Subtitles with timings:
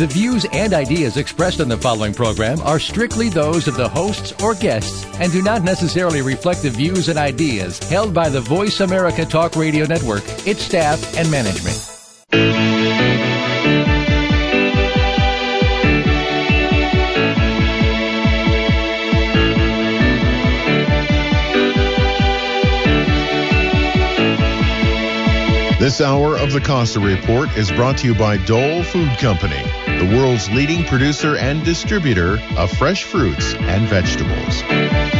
[0.00, 4.32] The views and ideas expressed on the following program are strictly those of the hosts
[4.42, 8.80] or guests and do not necessarily reflect the views and ideas held by the Voice
[8.80, 11.76] America Talk Radio Network, its staff, and management.
[25.80, 29.62] This hour of the Costa Report is brought to you by Dole Food Company,
[30.00, 35.19] the world's leading producer and distributor of fresh fruits and vegetables.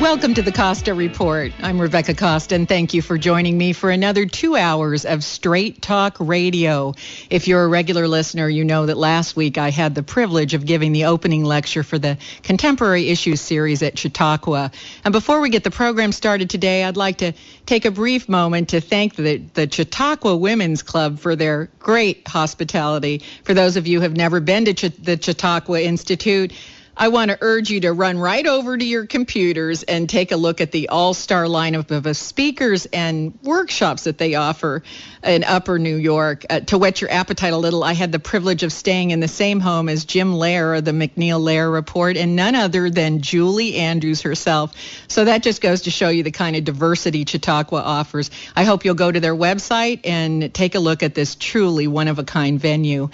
[0.00, 1.52] Welcome to the Costa Report.
[1.60, 5.82] I'm Rebecca Costa, and thank you for joining me for another two hours of straight
[5.82, 6.94] talk radio.
[7.30, 10.64] If you're a regular listener, you know that last week I had the privilege of
[10.64, 14.70] giving the opening lecture for the Contemporary Issues series at Chautauqua.
[15.04, 17.32] And before we get the program started today, I'd like to
[17.66, 23.22] take a brief moment to thank the, the Chautauqua Women's Club for their great hospitality.
[23.42, 26.52] For those of you who have never been to Ch- the Chautauqua Institute,
[27.00, 30.36] I want to urge you to run right over to your computers and take a
[30.36, 34.82] look at the all-star lineup of speakers and workshops that they offer
[35.22, 36.44] in Upper New York.
[36.50, 39.28] Uh, to whet your appetite a little, I had the privilege of staying in the
[39.28, 43.76] same home as Jim Lehrer of the MacNeil Lehrer Report, and none other than Julie
[43.76, 44.74] Andrews herself.
[45.06, 48.32] So that just goes to show you the kind of diversity Chautauqua offers.
[48.56, 52.58] I hope you'll go to their website and take a look at this truly one-of-a-kind
[52.58, 53.10] venue.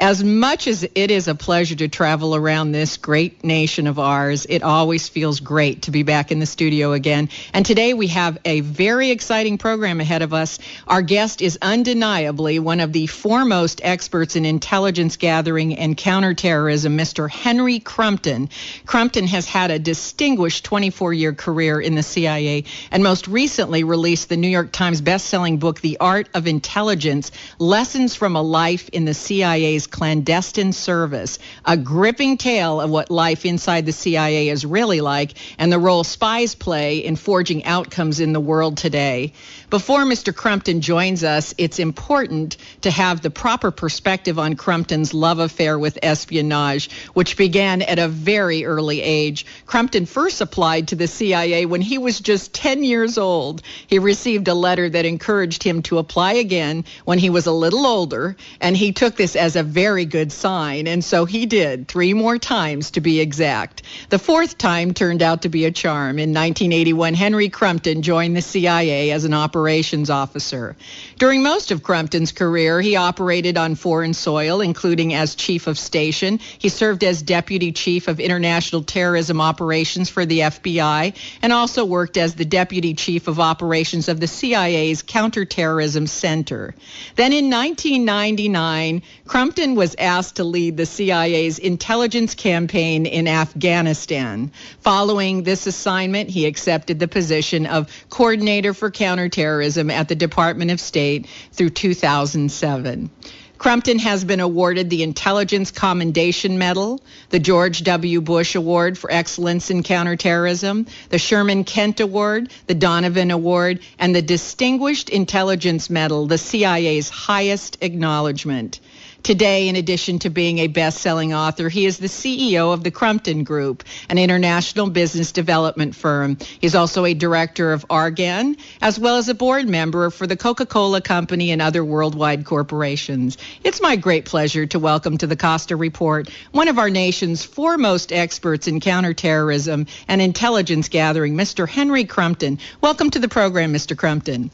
[0.00, 4.46] As much as it is a pleasure to travel around this great nation of ours,
[4.48, 7.30] it always feels great to be back in the studio again.
[7.52, 10.60] And today we have a very exciting program ahead of us.
[10.86, 17.28] Our guest is undeniably one of the foremost experts in intelligence gathering and counterterrorism, Mr.
[17.28, 18.50] Henry Crumpton.
[18.86, 22.62] Crumpton has had a distinguished 24 year career in the CIA
[22.92, 28.14] and most recently released the New York Times bestselling book, The Art of Intelligence Lessons
[28.14, 33.86] from a Life in the CIA's clandestine service, a gripping tale of what life inside
[33.86, 38.40] the CIA is really like and the role spies play in forging outcomes in the
[38.40, 39.32] world today.
[39.70, 40.34] Before Mr.
[40.34, 45.98] Crumpton joins us, it's important to have the proper perspective on Crumpton's love affair with
[46.02, 49.44] espionage, which began at a very early age.
[49.66, 53.62] Crumpton first applied to the CIA when he was just 10 years old.
[53.86, 57.86] He received a letter that encouraged him to apply again when he was a little
[57.86, 62.12] older, and he took this as a very good sign, and so he did, three
[62.12, 63.82] more times to be exact.
[64.08, 66.18] The fourth time turned out to be a charm.
[66.18, 70.74] In 1981, Henry Crumpton joined the CIA as an operations officer.
[71.18, 76.38] During most of Crumpton's career, he operated on foreign soil, including as chief of station.
[76.58, 82.16] He served as deputy chief of international terrorism operations for the FBI and also worked
[82.16, 86.76] as the deputy chief of operations of the CIA's counterterrorism center.
[87.16, 94.52] Then in 1999, Crumpton was asked to lead the CIA's intelligence campaign in Afghanistan.
[94.82, 100.78] Following this assignment, he accepted the position of coordinator for counterterrorism at the Department of
[100.78, 101.07] State
[101.52, 103.10] through 2007.
[103.58, 108.20] Crumpton has been awarded the Intelligence Commendation Medal, the George W.
[108.20, 114.22] Bush Award for Excellence in Counterterrorism, the Sherman Kent Award, the Donovan Award, and the
[114.22, 118.78] Distinguished Intelligence Medal, the CIA's highest acknowledgement.
[119.22, 123.44] Today, in addition to being a best-selling author, he is the CEO of the Crumpton
[123.44, 126.38] Group, an international business development firm.
[126.60, 131.02] He's also a director of Argan, as well as a board member for the Coca-Cola
[131.02, 133.36] Company and other worldwide corporations.
[133.64, 138.12] It's my great pleasure to welcome to the Costa Report one of our nation's foremost
[138.12, 141.68] experts in counterterrorism and intelligence gathering, Mr.
[141.68, 142.58] Henry Crumpton.
[142.80, 143.96] Welcome to the program, Mr.
[143.96, 144.50] Crumpton.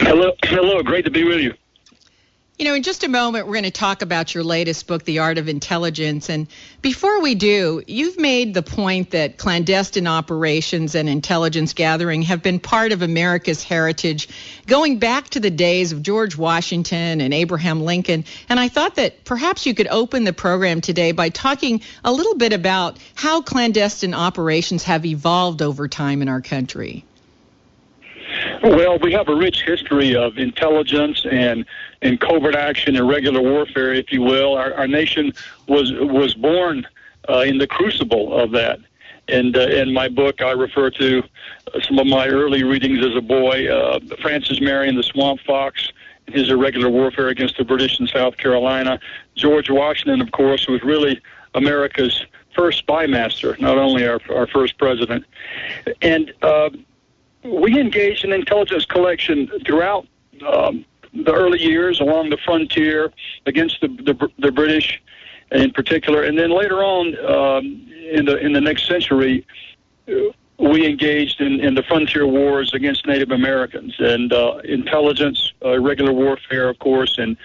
[0.00, 0.82] Hello, hello.
[0.82, 1.54] Great to be with you.
[2.56, 5.18] You know, in just a moment, we're going to talk about your latest book, The
[5.18, 6.28] Art of Intelligence.
[6.28, 6.46] And
[6.82, 12.60] before we do, you've made the point that clandestine operations and intelligence gathering have been
[12.60, 14.28] part of America's heritage
[14.68, 18.24] going back to the days of George Washington and Abraham Lincoln.
[18.48, 22.36] And I thought that perhaps you could open the program today by talking a little
[22.36, 27.04] bit about how clandestine operations have evolved over time in our country.
[28.62, 31.64] Well, we have a rich history of intelligence and
[32.02, 34.54] and covert action and regular warfare, if you will.
[34.54, 35.32] Our, our nation
[35.66, 36.86] was was born
[37.28, 38.80] uh, in the crucible of that.
[39.28, 41.22] And uh, in my book, I refer to
[41.82, 43.68] some of my early readings as a boy.
[43.68, 45.90] Uh, Francis Marion, the Swamp Fox,
[46.26, 49.00] his irregular warfare against the British in South Carolina.
[49.34, 51.20] George Washington, of course, was really
[51.54, 52.22] America's
[52.54, 55.24] first spy master, not only our, our first president.
[56.02, 56.70] And uh,
[57.44, 60.06] we engaged in intelligence collection throughout
[60.46, 63.12] um, the early years along the frontier
[63.46, 65.00] against the, the, the British
[65.52, 69.46] in particular, and then later on um, in the in the next century,
[70.58, 76.12] we engaged in, in the frontier wars against Native Americans and uh, intelligence, uh, regular
[76.12, 77.36] warfare, of course, and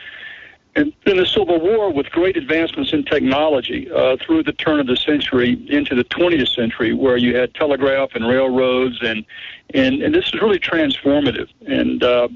[0.76, 4.88] and in the Civil War, with great advancements in technology uh, through the turn of
[4.88, 9.26] the century into the 20th century, where you had telegraph and railroads, and
[9.74, 11.50] and, and this is really transformative.
[11.66, 12.28] And uh,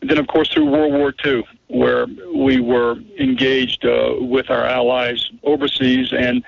[0.00, 5.30] then, of course, through World War II, where we were engaged uh, with our allies
[5.42, 6.42] overseas, and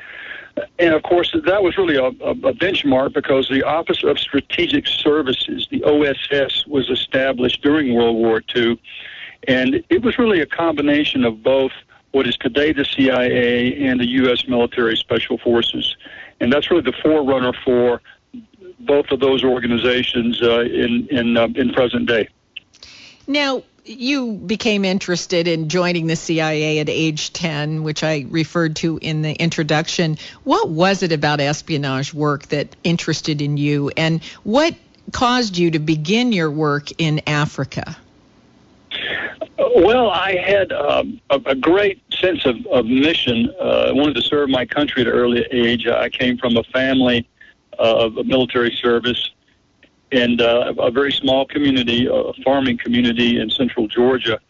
[0.78, 4.87] and of course, that was really a, a, a benchmark because the Office of Strategic
[4.87, 8.81] Services, the OSS, was established during World War II
[9.49, 11.73] and it was really a combination of both
[12.13, 14.47] what is today the CIA and the U.S.
[14.49, 15.97] military special forces.
[16.41, 18.01] And that's really the forerunner for
[18.81, 22.29] both of those organizations uh, in, in, uh, in present day.
[23.27, 28.99] Now, you became interested in joining the CIA at age 10, which I referred to
[29.01, 30.19] in the introduction.
[30.45, 34.75] What was it about espionage work that interested in you, and what
[35.13, 37.97] caused you to begin your work in Africa?
[39.61, 43.53] Well, I had um, a, a great sense of, of mission.
[43.61, 45.87] Uh, I wanted to serve my country at an early age.
[45.87, 47.29] I came from a family
[47.79, 49.31] uh, of military service
[50.12, 54.41] and uh, a very small community, a farming community in central Georgia,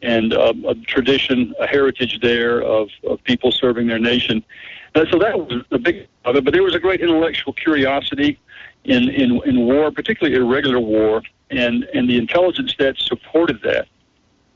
[0.00, 4.42] and uh, a tradition, a heritage there of, of people serving their nation.
[4.94, 6.44] And so that was the big part of it.
[6.44, 8.38] But there was a great intellectual curiosity
[8.84, 13.88] in, in, in war, particularly irregular war, and, and the intelligence that supported that.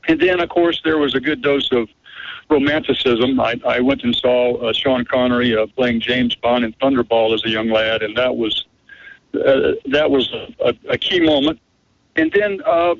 [0.07, 1.89] And then, of course, there was a good dose of
[2.49, 3.39] romanticism.
[3.39, 7.43] I, I went and saw uh, Sean Connery uh, playing James Bond in Thunderball as
[7.45, 8.65] a young lad, and that was
[9.33, 11.59] uh, that was a, a key moment.
[12.15, 12.95] And then uh,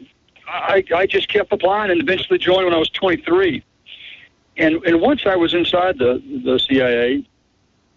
[0.48, 3.64] I, I just kept applying, and eventually joined when I was 23.
[4.58, 7.28] And and once I was inside the the CIA,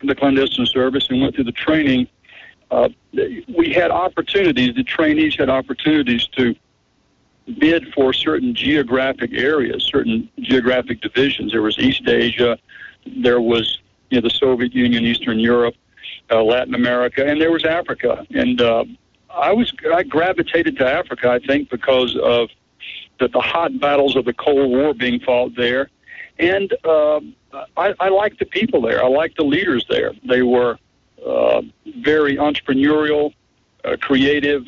[0.02, 2.08] the clandestine service, and went through the training,
[2.70, 2.88] uh,
[3.54, 4.74] we had opportunities.
[4.74, 6.54] The trainees had opportunities to
[7.58, 11.52] bid for certain geographic areas, certain geographic divisions.
[11.52, 12.58] There was East Asia,
[13.06, 13.78] there was
[14.10, 15.75] you know, the Soviet Union, Eastern Europe,
[16.31, 18.26] uh, Latin America, and there was Africa.
[18.31, 18.84] And uh,
[19.31, 22.48] I was I gravitated to Africa, I think, because of
[23.19, 25.88] the, the hot battles of the Cold War being fought there,
[26.38, 27.20] and uh,
[27.76, 29.02] I, I liked the people there.
[29.02, 30.12] I liked the leaders there.
[30.28, 30.78] They were
[31.25, 31.62] uh,
[31.99, 33.32] very entrepreneurial,
[33.84, 34.66] uh, creative,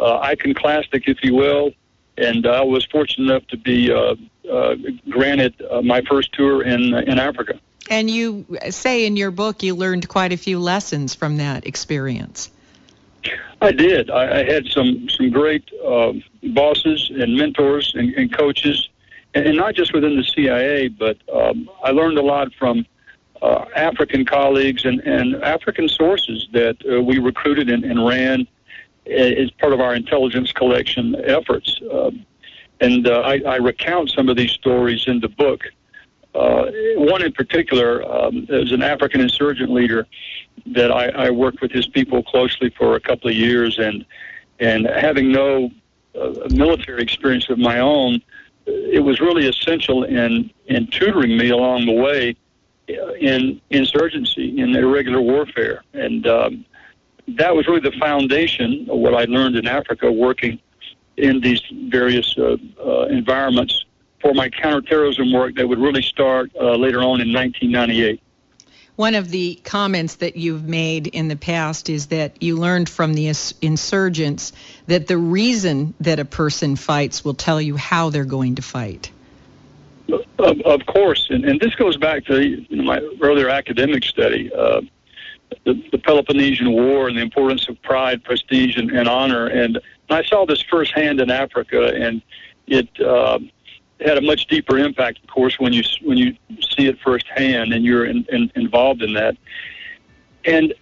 [0.00, 1.72] uh, iconoclastic, if you will
[2.18, 4.16] and I was fortunate enough to be uh,
[4.50, 4.74] uh,
[5.08, 7.58] granted uh, my first tour in in Africa.
[7.90, 12.50] And you say in your book you learned quite a few lessons from that experience.
[13.60, 14.10] I did.
[14.10, 18.88] I, I had some some great uh, bosses and mentors and, and coaches,
[19.34, 22.86] and, and, not just within the CIA, but um, I learned a lot from
[23.42, 28.46] uh, African colleagues and, and African sources that uh, we recruited and, and ran
[29.08, 31.80] is part of our intelligence collection efforts.
[31.90, 32.24] Um,
[32.80, 35.64] and uh, I, I, recount some of these stories in the book.
[36.34, 40.06] Uh, one in particular um, is an African insurgent leader
[40.66, 44.04] that I, I, worked with his people closely for a couple of years, and
[44.60, 45.70] and having no
[46.20, 48.20] uh, military experience of my own,
[48.66, 52.36] it was really essential in in tutoring me along the way
[52.90, 56.64] uh, in insurgency, in irregular warfare, and um,
[57.36, 60.58] that was really the foundation of what I learned in Africa working
[61.16, 63.84] in these various uh, uh, environments
[64.20, 68.20] for my counterterrorism work that would really start uh, later on in 1998.
[68.96, 73.14] One of the comments that you've made in the past is that you learned from
[73.14, 73.32] the
[73.62, 74.52] insurgents
[74.88, 79.12] that the reason that a person fights will tell you how they're going to fight.
[80.38, 84.50] Of, of course, and, and, this goes back to my earlier academic study.
[85.64, 89.46] The, the Peloponnesian War and the importance of pride, prestige, and, and honor.
[89.46, 92.22] And I saw this firsthand in Africa, and
[92.66, 93.38] it uh,
[94.00, 97.84] had a much deeper impact, of course, when you when you see it firsthand and
[97.84, 99.36] you're in, in, involved in that.
[100.44, 100.74] And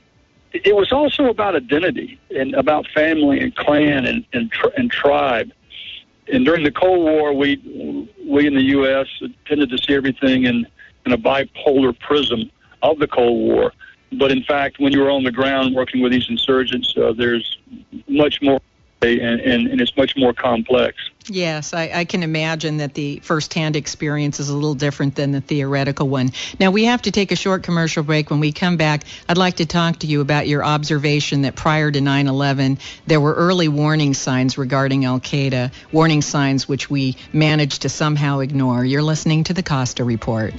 [0.52, 5.52] it was also about identity and about family and clan and and, tr- and tribe.
[6.32, 7.56] And during the Cold War, we
[8.26, 9.06] we in the U.S.
[9.46, 10.66] tended to see everything in
[11.04, 12.50] in a bipolar prism
[12.82, 13.72] of the Cold War.
[14.12, 17.58] But in fact, when you were on the ground working with these insurgents, uh, there's
[18.08, 18.60] much more,
[19.02, 20.96] and, and, and it's much more complex.
[21.28, 25.40] Yes, I, I, can imagine that the firsthand experience is a little different than the
[25.40, 26.30] theoretical one.
[26.60, 28.30] Now, we have to take a short commercial break.
[28.30, 31.90] When we come back, I'd like to talk to you about your observation that prior
[31.90, 37.16] to 9 11, there were early warning signs regarding Al Qaeda, warning signs which we
[37.32, 38.84] managed to somehow ignore.
[38.84, 40.54] You're listening to the Costa Report.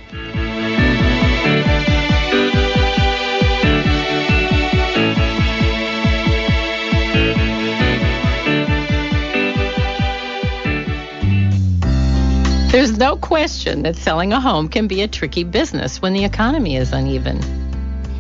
[12.78, 16.76] There's no question that selling a home can be a tricky business when the economy
[16.76, 17.40] is uneven.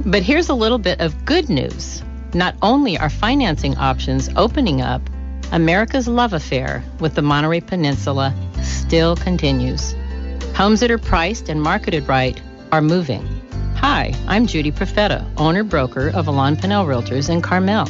[0.03, 2.01] But here's a little bit of good news.
[2.33, 5.07] Not only are financing options opening up,
[5.51, 8.33] America's love affair with the Monterey Peninsula
[8.63, 9.93] still continues.
[10.55, 13.27] Homes that are priced and marketed right are moving.
[13.75, 17.85] Hi, I'm Judy Profeta, owner broker of Alain Pinel Realtors in Carmel,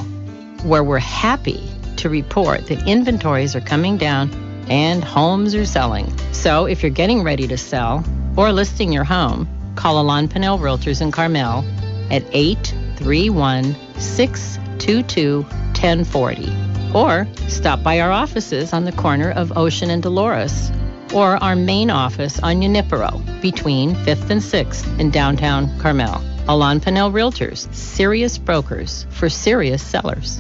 [0.66, 6.12] where we're happy to report that inventories are coming down and homes are selling.
[6.32, 8.04] So if you're getting ready to sell
[8.36, 11.64] or listing your home, call Alain Pinel Realtors in Carmel
[12.12, 20.02] at 831 622 1040 or stop by our offices on the corner of Ocean and
[20.02, 20.72] Dolores
[21.14, 26.22] or our main office on Junipero between 5th and 6th in downtown Carmel.
[26.50, 30.40] Alain Pinel Realtors, serious brokers for serious sellers.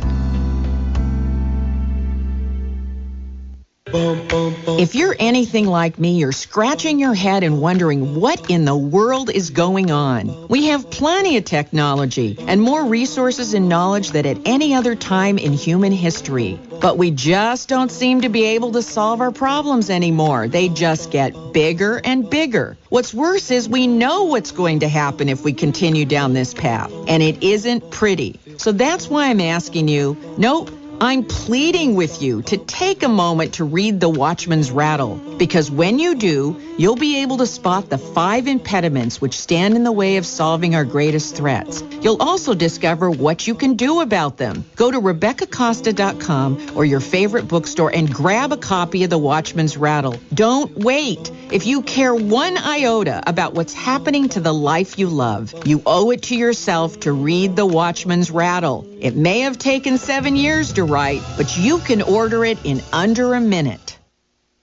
[3.90, 9.30] If you're anything like me, you're scratching your head and wondering what in the world
[9.30, 10.48] is going on.
[10.50, 15.38] We have plenty of technology and more resources and knowledge than at any other time
[15.38, 16.60] in human history.
[16.82, 20.48] But we just don't seem to be able to solve our problems anymore.
[20.48, 22.78] They just get bigger and bigger.
[22.90, 26.92] What's worse is we know what's going to happen if we continue down this path,
[27.08, 28.40] and it isn't pretty.
[28.58, 33.56] So that's why I'm asking you, nope, I'm pleading with you to take a moment
[33.56, 38.00] to read The Watchman's Rattle, because when you do, you'll be able to spot the
[38.00, 41.84] five impediments which stand in the way of solving our greatest threats.
[42.02, 44.66] You'll also discover what you can do about them.
[44.76, 50.16] Go to RebeccaCosta.com or your favorite bookstore and grab a copy of The Watchman's Rattle.
[50.34, 51.32] Don't wait.
[51.52, 56.10] If you care one iota about what's happening to the life you love, you owe
[56.10, 58.97] it to yourself to read The Watchman's Rattle.
[59.00, 63.36] It may have taken seven years to write, but you can order it in under
[63.36, 64.00] a minute.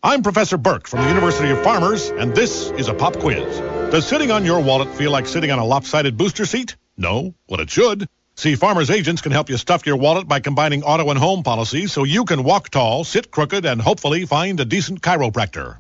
[0.03, 3.61] I'm Professor Burke from the University of Farmers, and this is a pop quiz.
[3.93, 6.75] Does sitting on your wallet feel like sitting on a lopsided booster seat?
[6.97, 8.09] No, well, it should.
[8.35, 11.93] See, Farmers Agents can help you stuff your wallet by combining auto and home policies
[11.93, 15.77] so you can walk tall, sit crooked, and hopefully find a decent chiropractor.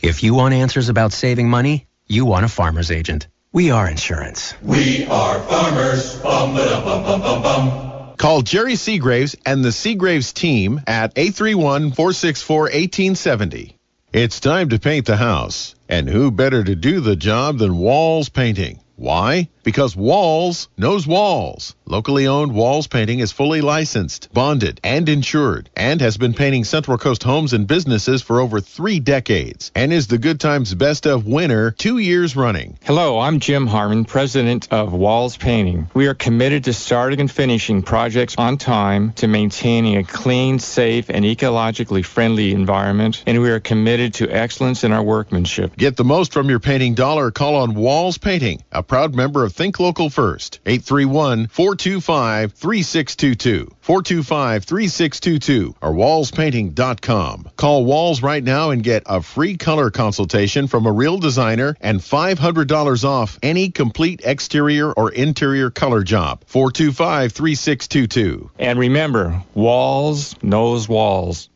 [0.00, 3.28] If you want answers about saving money, you want a Farmers Agent.
[3.52, 4.54] We are insurance.
[4.62, 6.16] We are farmers.
[6.16, 13.74] Bum, bum, bum, bum, Call Jerry Seagraves and the Seagraves team at 831-464-1870.
[14.12, 15.74] It's time to paint the house.
[15.88, 18.80] And who better to do the job than Walls Painting?
[18.96, 19.48] Why?
[19.64, 21.76] Because Walls knows Walls.
[21.86, 26.96] Locally owned Walls Painting is fully licensed, bonded, and insured, and has been painting Central
[26.96, 31.26] Coast homes and businesses for over three decades, and is the Good Times Best of
[31.26, 32.78] winner two years running.
[32.82, 35.90] Hello, I'm Jim Harmon, president of Walls Painting.
[35.92, 41.10] We are committed to starting and finishing projects on time to maintaining a clean, safe,
[41.10, 45.76] and ecologically friendly environment, and we are committed to excellence in our workmanship.
[45.76, 47.30] Get the most from your painting dollar.
[47.30, 50.60] Call on Walls Painting, a proud member of Think Local First.
[50.66, 53.74] 831 425 3622.
[53.80, 57.50] 425 3622 or wallspainting.com.
[57.56, 62.00] Call Walls right now and get a free color consultation from a real designer and
[62.00, 66.42] $500 off any complete exterior or interior color job.
[66.46, 68.50] 425 3622.
[68.58, 71.48] And remember, Walls knows walls.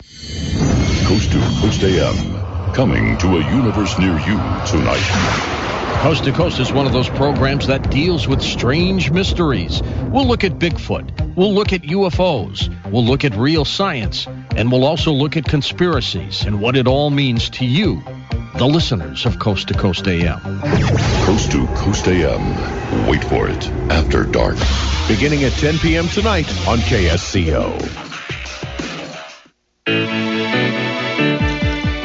[0.00, 4.36] Coast to Coast AM, coming to a universe near you
[4.66, 5.79] tonight.
[6.00, 9.82] Coast to Coast is one of those programs that deals with strange mysteries.
[10.10, 11.36] We'll look at Bigfoot.
[11.36, 12.74] We'll look at UFOs.
[12.90, 14.26] We'll look at real science.
[14.56, 18.02] And we'll also look at conspiracies and what it all means to you,
[18.56, 20.40] the listeners of Coast to Coast AM.
[21.26, 23.06] Coast to Coast AM.
[23.06, 23.68] Wait for it.
[23.90, 24.56] After dark.
[25.06, 26.08] Beginning at 10 p.m.
[26.08, 28.08] tonight on KSCO.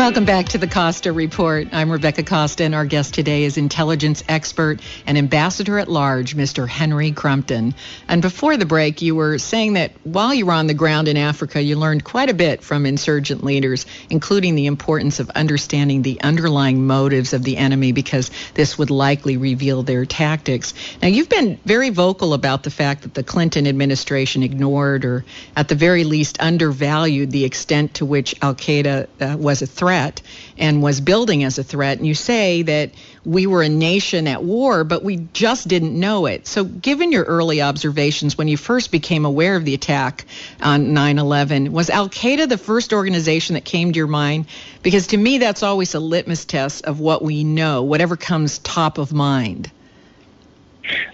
[0.05, 1.69] Welcome back to the Costa Report.
[1.71, 6.67] I'm Rebecca Costa, and our guest today is intelligence expert and ambassador at large, Mr.
[6.67, 7.73] Henry Crumpton.
[8.07, 11.17] And before the break, you were saying that while you were on the ground in
[11.17, 16.21] Africa, you learned quite a bit from insurgent leaders, including the importance of understanding the
[16.21, 20.75] underlying motives of the enemy, because this would likely reveal their tactics.
[21.01, 25.67] Now, you've been very vocal about the fact that the Clinton administration ignored or, at
[25.67, 30.21] the very least, undervalued the extent to which Al Qaeda uh, was a threat threat
[30.57, 31.97] and was building as a threat.
[31.97, 32.91] And you say that
[33.23, 36.47] we were a nation at war, but we just didn't know it.
[36.47, 40.25] So, given your early observations when you first became aware of the attack
[40.61, 44.47] on 9 11, was Al Qaeda the first organization that came to your mind?
[44.83, 48.97] Because to me, that's always a litmus test of what we know, whatever comes top
[48.97, 49.71] of mind.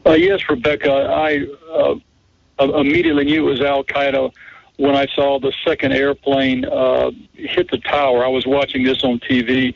[0.06, 0.92] Uh, yes, Rebecca.
[0.92, 1.96] I uh,
[2.60, 4.32] immediately knew it was Al Qaeda
[4.82, 8.26] when I saw the second airplane uh, hit the tower.
[8.26, 9.76] I was watching this on TV,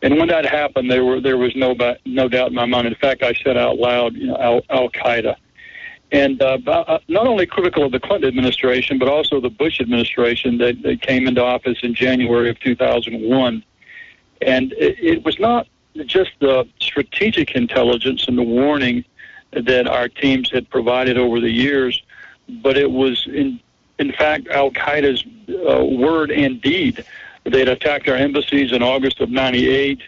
[0.00, 2.86] and when that happened, there were there was no no doubt in my mind.
[2.86, 5.36] In fact, I said out loud, you know, Al, Qaeda,
[6.10, 10.56] and uh, uh, not only critical of the Clinton administration, but also the Bush administration
[10.56, 13.62] that, that came into office in January of 2001.
[14.40, 15.66] And it, it was not
[16.06, 19.04] just the strategic intelligence and the warning
[19.52, 22.02] that our teams had provided over the years,
[22.62, 23.60] but it was in
[23.98, 27.04] in fact, Al Qaeda's uh, word and deed.
[27.44, 30.00] They'd attacked our embassies in August of 98.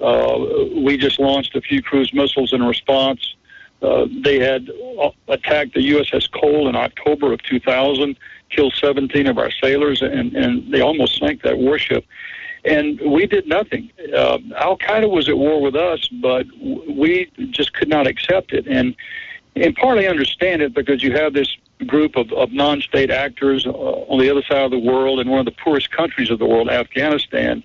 [0.00, 0.46] Uh,
[0.76, 3.34] we just launched a few cruise missiles in response.
[3.82, 4.70] Uh, they had
[5.00, 8.16] uh, attacked the USS Cole in October of 2000,
[8.50, 12.04] killed 17 of our sailors, and, and they almost sank that warship.
[12.64, 13.90] And we did nothing.
[14.14, 18.66] Uh, Al Qaeda was at war with us, but we just could not accept it.
[18.66, 18.96] And
[19.56, 24.18] and partly understand it because you have this group of, of non-state actors uh, on
[24.18, 26.68] the other side of the world in one of the poorest countries of the world,
[26.68, 27.62] Afghanistan.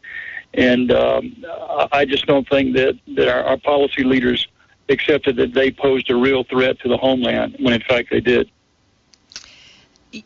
[0.53, 1.45] And um,
[1.91, 4.47] I just don't think that, that our, our policy leaders
[4.89, 8.49] accepted that they posed a real threat to the homeland when in fact they did.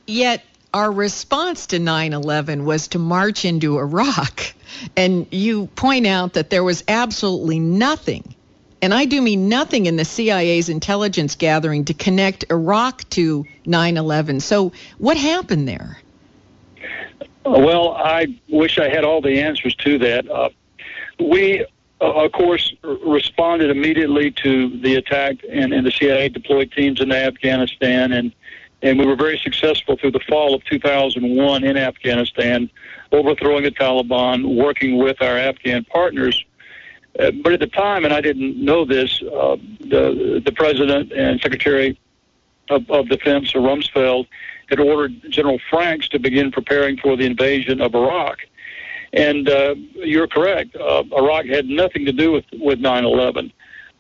[0.08, 4.54] Yet our response to 9/11 was to march into Iraq.
[4.96, 8.34] And you point out that there was absolutely nothing
[8.84, 13.96] and I do mean nothing in the CIA's intelligence gathering to connect Iraq to 9
[13.96, 14.42] 11.
[14.42, 16.00] So, what happened there?
[17.46, 20.30] Well, I wish I had all the answers to that.
[20.30, 20.50] Uh,
[21.18, 21.66] we,
[22.02, 27.16] uh, of course, responded immediately to the attack, and, and the CIA deployed teams into
[27.16, 28.34] Afghanistan, and
[28.82, 32.70] and we were very successful through the fall of 2001 in Afghanistan,
[33.14, 36.44] overthrowing the Taliban, working with our Afghan partners
[37.16, 42.00] but at the time, and I didn't know this, uh, the the president and secretary
[42.70, 44.28] of, of defense, Rumsfeld,
[44.70, 48.40] had ordered General Franks to begin preparing for the invasion of Iraq.
[49.12, 50.76] And uh, you're correct.
[50.76, 53.52] Uh, Iraq had nothing to do with with 9/11,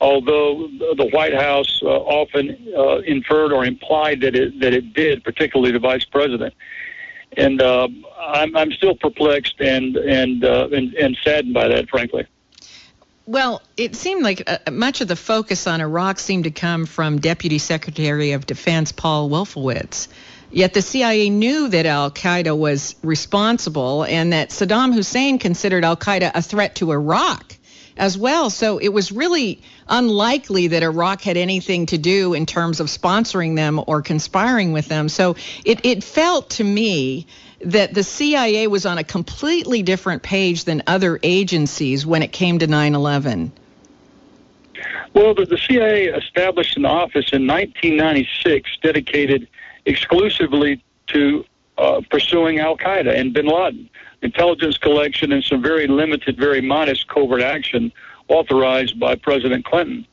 [0.01, 5.23] although the White House uh, often uh, inferred or implied that it that it did,
[5.23, 6.55] particularly the vice president.
[7.37, 7.87] And uh,
[8.19, 12.25] I'm I'm still perplexed and and uh, and, and saddened by that, frankly.
[13.25, 17.19] Well, it seemed like uh, much of the focus on Iraq seemed to come from
[17.19, 20.09] Deputy Secretary of Defense Paul Wolfowitz.
[20.51, 25.95] Yet the CIA knew that Al Qaeda was responsible and that Saddam Hussein considered Al
[25.95, 27.57] Qaeda a threat to Iraq
[27.97, 28.49] as well.
[28.49, 33.55] So it was really unlikely that Iraq had anything to do in terms of sponsoring
[33.55, 35.09] them or conspiring with them.
[35.09, 37.27] So it, it felt to me
[37.65, 42.59] that the CIA was on a completely different page than other agencies when it came
[42.59, 43.51] to 9 11?
[45.13, 49.47] Well, the, the CIA established an office in 1996 dedicated
[49.85, 51.45] exclusively to
[51.77, 53.89] uh, pursuing Al Qaeda and bin Laden,
[54.23, 57.91] intelligence collection, and some very limited, very modest covert action
[58.27, 60.07] authorized by President Clinton.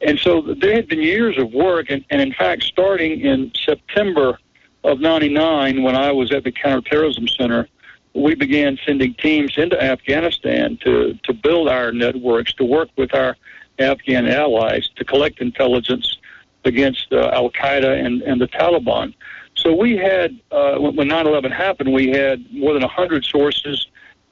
[0.00, 4.38] And so there had been years of work, and, and in fact, starting in September
[4.84, 7.68] of 99, when I was at the Counterterrorism Center,
[8.14, 13.36] we began sending teams into Afghanistan to, to build our networks, to work with our
[13.78, 16.16] Afghan allies, to collect intelligence
[16.64, 19.14] against uh, Al Qaeda and, and the Taliban.
[19.60, 23.86] So we had, uh, when 9 11 happened, we had more than 100 sources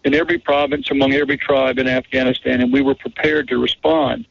[0.05, 4.27] in every province, among every tribe in Afghanistan, and we were prepared to respond.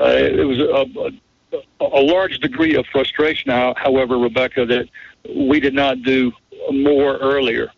[0.00, 4.88] Uh, it was a, a, a large degree of frustration, however, Rebecca, that
[5.36, 6.32] we did not do
[6.70, 7.70] more earlier.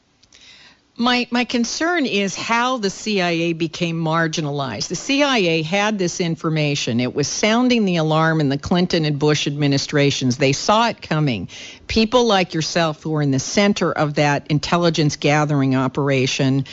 [0.97, 4.89] My my concern is how the CIA became marginalized.
[4.89, 7.01] The CIA had this information.
[7.01, 10.37] It was sounding the alarm in the Clinton and Bush administrations.
[10.37, 11.49] They saw it coming.
[11.89, 16.65] People like yourself who were in the center of that intelligence gathering operation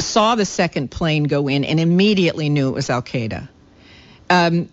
[0.00, 3.48] saw the second plane go in and immediately knew it was Al Qaeda.
[4.30, 4.68] Um,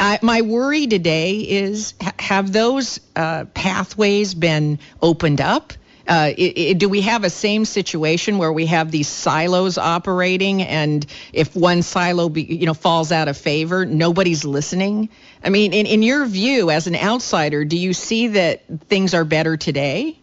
[0.00, 5.74] I, my worry today is have those uh, pathways been opened up?
[6.06, 10.62] Uh, it, it, do we have a same situation where we have these silos operating,
[10.62, 15.08] and if one silo, be, you know, falls out of favor, nobody's listening?
[15.44, 19.24] I mean, in, in your view, as an outsider, do you see that things are
[19.24, 20.18] better today?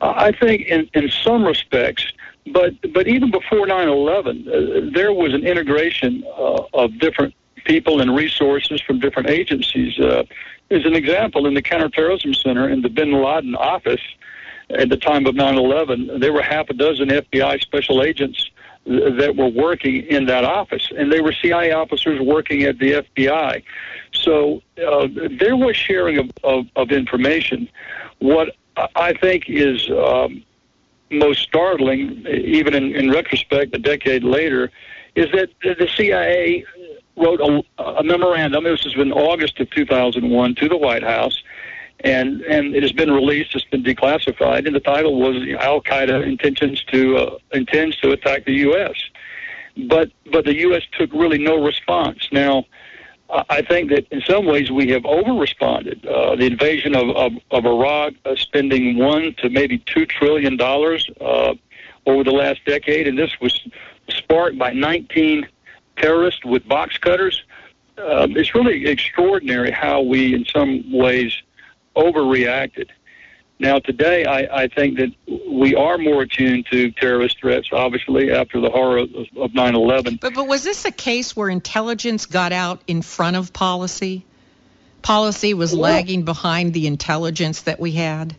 [0.00, 2.12] I think, in, in some respects,
[2.52, 7.34] but but even before 9/11, uh, there was an integration uh, of different
[7.64, 9.98] people and resources from different agencies.
[9.98, 10.24] Uh,
[10.70, 14.02] as an example, in the Counterterrorism Center in the Bin Laden office
[14.70, 18.50] at the time of 9/11, there were half a dozen FBI special agents
[18.86, 23.62] that were working in that office, and they were CIA officers working at the FBI.
[24.12, 27.68] So uh, there was sharing of, of, of information.
[28.18, 28.56] What
[28.94, 30.42] I think is um,
[31.10, 34.70] most startling, even in, in retrospect, a decade later,
[35.14, 36.64] is that the CIA
[37.18, 38.64] wrote a, a memorandum.
[38.64, 41.42] This was in August of 2001 to the White House,
[42.00, 43.54] and and it has been released.
[43.54, 48.44] It's been declassified, and the title was Al Qaeda intentions to uh, intends to attack
[48.44, 48.96] the U.S.
[49.88, 50.82] But but the U.S.
[50.92, 52.28] took really no response.
[52.32, 52.64] Now.
[53.30, 56.06] I think that in some ways we have over-responded.
[56.06, 61.10] Uh, the invasion of, of, of Iraq, uh, spending one to maybe two trillion dollars
[61.20, 61.52] uh,
[62.06, 63.60] over the last decade, and this was
[64.08, 65.46] sparked by 19
[66.00, 67.44] terrorists with box cutters.
[67.98, 71.32] Um, it's really extraordinary how we, in some ways,
[71.96, 72.88] overreacted.
[73.60, 75.10] Now, today, I, I think that
[75.50, 80.20] we are more attuned to terrorist threats, obviously, after the horror of, of 9-11.
[80.20, 84.24] But, but was this a case where intelligence got out in front of policy?
[85.02, 88.36] Policy was well, lagging behind the intelligence that we had?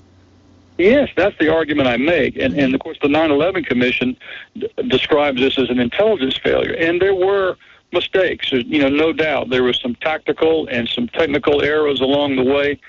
[0.80, 2.38] Yes, that's the argument I make.
[2.38, 4.16] And, and of course, the 9 11 Commission
[4.58, 6.74] d- describes this as an intelligence failure.
[6.74, 7.58] And there were
[7.92, 8.54] mistakes.
[8.54, 9.50] You know, no doubt.
[9.50, 12.80] There was some tactical and some technical errors along the way,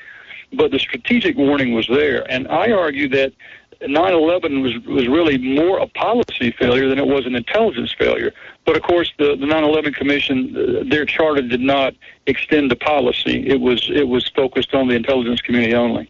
[0.53, 2.31] but the strategic warning was there.
[2.31, 3.33] And I argue that
[3.81, 8.33] 9/11 was was really more a policy failure than it was an intelligence failure.
[8.67, 11.95] But of course, the the 9/11 Commission, uh, their charter did not
[12.27, 13.49] extend to policy.
[13.49, 16.09] It was it was focused on the intelligence community only.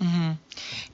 [0.00, 0.32] Mm-hmm.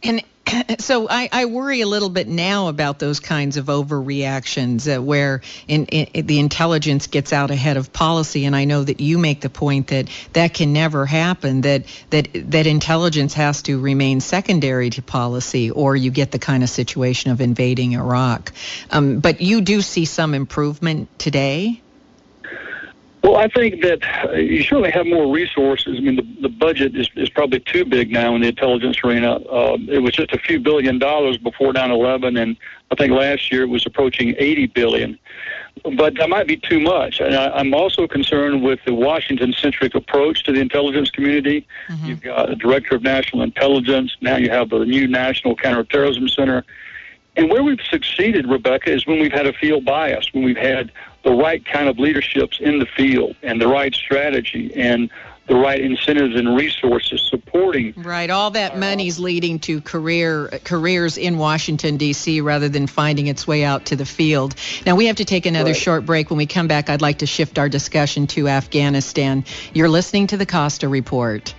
[0.03, 0.23] And
[0.81, 5.43] so I, I, worry a little bit now about those kinds of overreactions uh, where
[5.69, 8.45] in, in, the intelligence gets out ahead of policy.
[8.45, 11.62] And I know that you make the point that that can never happen.
[11.62, 16.62] That that that intelligence has to remain secondary to policy, or you get the kind
[16.62, 18.53] of situation of invading Iraq.
[18.90, 21.81] Um, but you do see some improvement today.
[23.24, 24.00] Well, I think that
[24.37, 25.96] you certainly have more resources.
[25.96, 29.37] I mean, the, the budget is, is probably too big now in the intelligence arena.
[29.37, 32.54] Uh, it was just a few billion dollars before 9/11, and
[32.90, 35.18] I think last year it was approaching 80 billion.
[35.96, 37.20] But that might be too much.
[37.20, 41.66] And I, I'm also concerned with the Washington-centric approach to the intelligence community.
[41.88, 42.06] Mm-hmm.
[42.06, 44.14] You've got a director of national intelligence.
[44.20, 46.62] Now you have the new National Counterterrorism Center.
[47.37, 50.92] And where we've succeeded, Rebecca, is when we've had a field bias, when we've had
[51.24, 55.10] the right kind of leaderships in the field and the right strategy and
[55.46, 57.92] the right incentives and resources supporting.
[57.96, 62.40] Right, all that money's leading to career careers in Washington D.C.
[62.40, 64.54] rather than finding its way out to the field.
[64.87, 65.76] Now we have to take another right.
[65.76, 66.30] short break.
[66.30, 69.44] When we come back, I'd like to shift our discussion to Afghanistan.
[69.74, 71.54] You're listening to the Costa Report.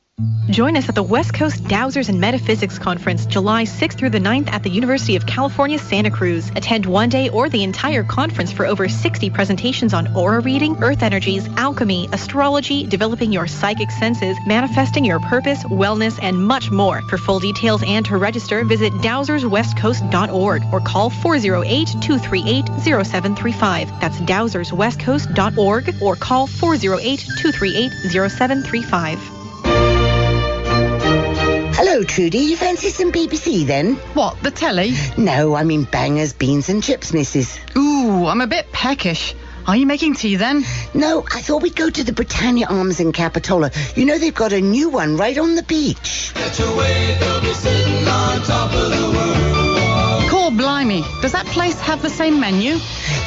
[0.50, 4.50] Join us at the West Coast Dowsers and Metaphysics Conference July 6th through the 9th
[4.50, 6.52] at the University of California, Santa Cruz.
[6.58, 11.04] Attend one day or the entire conference for over 60 presentations on aura reading, earth
[11.04, 17.02] energies, alchemy, astrology, developing your psychic senses, manifesting your purpose, wellness, and much more.
[17.04, 24.02] For full details and to register, visit dowserswestcoast.org or call 408-238-0735.
[24.02, 29.41] That's dowserswestcoast.org or call 408-238-0735.
[32.02, 32.40] Hello, Trudy.
[32.40, 33.94] You fancy some BBC then?
[34.16, 34.94] What, the telly?
[35.20, 37.60] No, I mean bangers, beans and chips, missus.
[37.78, 39.36] Ooh, I'm a bit peckish.
[39.68, 40.66] Are you making tea then?
[40.96, 43.70] No, I thought we'd go to the Britannia Arms in Capitola.
[43.96, 46.32] You know they've got a new one right on the beach.
[50.52, 51.04] Call blimey.
[51.22, 52.72] Does that place have the same menu?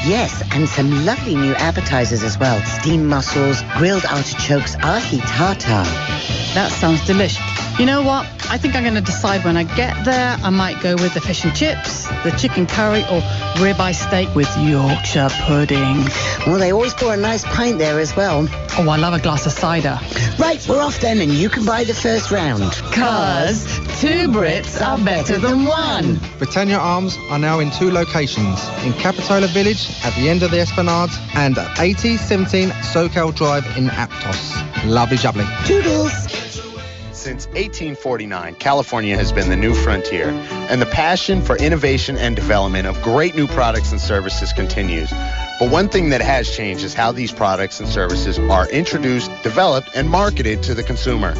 [0.07, 2.61] Yes, and some lovely new appetizers as well.
[2.65, 5.85] Steamed mussels, grilled artichokes, ahi tartar.
[6.55, 7.39] That sounds delish.
[7.79, 8.27] You know what?
[8.51, 10.37] I think I'm going to decide when I get there.
[10.43, 13.21] I might go with the fish and chips, the chicken curry, or
[13.59, 16.05] ribeye steak with Yorkshire pudding.
[16.47, 18.47] Well, they always pour a nice pint there as well.
[18.77, 19.99] Oh, I love a glass of cider.
[20.39, 22.73] Right, we're off then, and you can buy the first round.
[22.93, 23.65] Cause
[24.01, 26.21] two Brits are better than one.
[26.39, 30.61] Britannia Arms are now in two locations in Capitola Village at the end of the
[30.61, 34.85] Esplanade and at 8017 Soquel Drive in Aptos.
[34.87, 35.47] Lovely jubbly.
[35.67, 36.13] Toodles!
[37.13, 40.29] Since 1849, California has been the new frontier,
[40.69, 45.11] and the passion for innovation and development of great new products and services continues.
[45.59, 49.89] But one thing that has changed is how these products and services are introduced, developed,
[49.95, 51.33] and marketed to the consumer.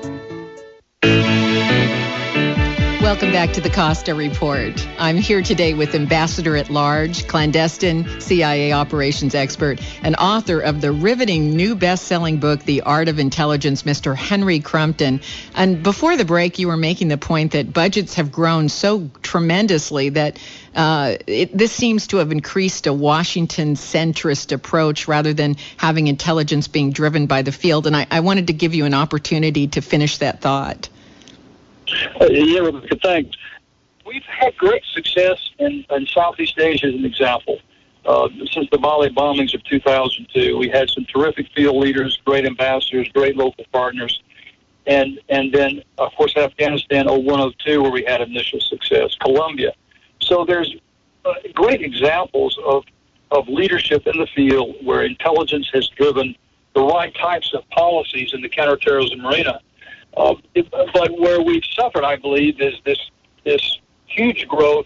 [3.03, 4.87] Welcome back to the Costa Report.
[4.97, 10.93] I'm here today with Ambassador at Large, clandestine CIA operations expert, and author of the
[10.93, 14.15] riveting new best-selling book, The Art of Intelligence, Mr.
[14.15, 15.19] Henry Crumpton.
[15.53, 20.07] And before the break, you were making the point that budgets have grown so tremendously
[20.09, 20.39] that
[20.73, 26.69] uh, it, this seems to have increased a Washington centrist approach rather than having intelligence
[26.69, 27.85] being driven by the field.
[27.85, 30.87] And I, I wanted to give you an opportunity to finish that thought.
[32.19, 33.37] Uh, yeah, Rebecca, thanks.
[34.05, 37.59] We've had great success in, in Southeast Asia as an example.
[38.05, 43.07] Uh, since the Bali bombings of 2002, we had some terrific field leaders, great ambassadors,
[43.09, 44.21] great local partners,
[44.85, 49.73] and and then of course Afghanistan 0102 where we had initial success, Colombia.
[50.21, 50.75] So there's
[51.23, 52.83] uh, great examples of
[53.31, 56.35] of leadership in the field where intelligence has driven
[56.75, 59.59] the right types of policies in the counterterrorism arena.
[60.15, 60.36] Uh,
[60.93, 62.99] but where we've suffered, I believe, is this
[63.43, 64.86] this huge growth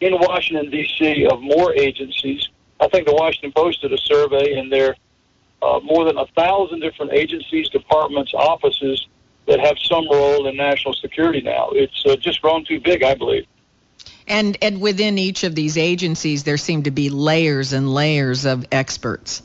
[0.00, 1.26] in Washington D.C.
[1.26, 2.48] of more agencies.
[2.80, 4.96] I think the Washington Post did a survey, and there
[5.62, 9.06] are uh, more than a thousand different agencies, departments, offices
[9.46, 11.70] that have some role in national security now.
[11.72, 13.46] It's uh, just grown too big, I believe.
[14.28, 18.66] And and within each of these agencies, there seem to be layers and layers of
[18.72, 19.42] experts.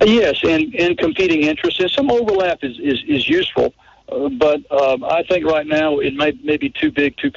[0.00, 1.80] Uh, yes, and, and competing interests.
[1.80, 3.74] And some overlap is, is, is useful,
[4.08, 7.32] uh, but uh, I think right now it may, may be too big to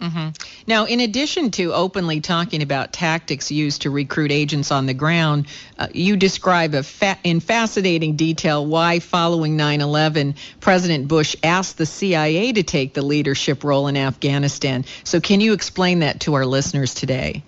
[0.00, 0.28] Mm-hmm.
[0.66, 5.46] Now, in addition to openly talking about tactics used to recruit agents on the ground,
[5.78, 11.86] uh, you describe fa- in fascinating detail why, following 9 11, President Bush asked the
[11.86, 14.84] CIA to take the leadership role in Afghanistan.
[15.04, 17.42] So, can you explain that to our listeners today?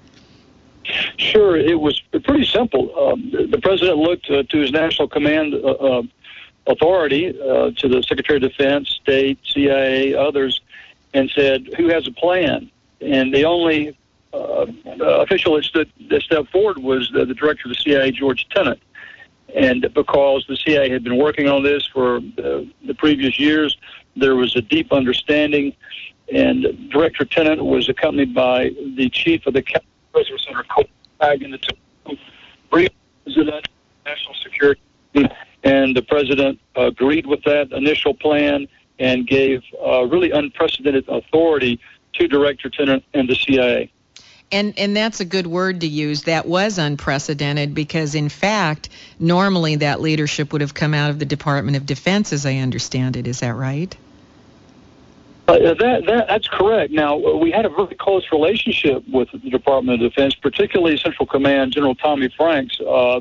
[1.19, 1.57] Sure.
[1.57, 2.97] It was pretty simple.
[2.99, 6.03] Um, the president looked uh, to his national command uh, uh
[6.67, 10.61] authority, uh, to the Secretary of Defense, State, CIA, others
[11.15, 13.97] and said, "Who has a plan?" And the only
[14.33, 18.49] uh, official that, stood, that stepped forward was the, the director of the CIA, George
[18.51, 18.81] Tenet.
[19.55, 23.79] And because the CIA had been working on this for the, the previous years,
[24.17, 25.75] there was a deep understanding.
[26.33, 29.65] And Director Tenet was accompanied by the chief of the
[30.13, 30.65] President Center,
[31.21, 32.19] And the two
[32.71, 33.69] president
[34.07, 34.81] national security.
[35.65, 41.81] And the president agreed with that initial plan and gave uh, really unprecedented authority
[42.15, 43.91] to Director Tenet and the CIA.
[44.51, 46.23] And and that's a good word to use.
[46.23, 51.27] That was unprecedented because in fact, normally that leadership would have come out of the
[51.27, 53.27] Department of Defense as I understand it.
[53.27, 53.95] Is that right?
[55.49, 56.93] Uh, that, that that's correct.
[56.93, 61.73] Now we had a very close relationship with the Department of Defense, particularly Central Command
[61.73, 62.79] General Tommy Franks.
[62.81, 63.21] Uh,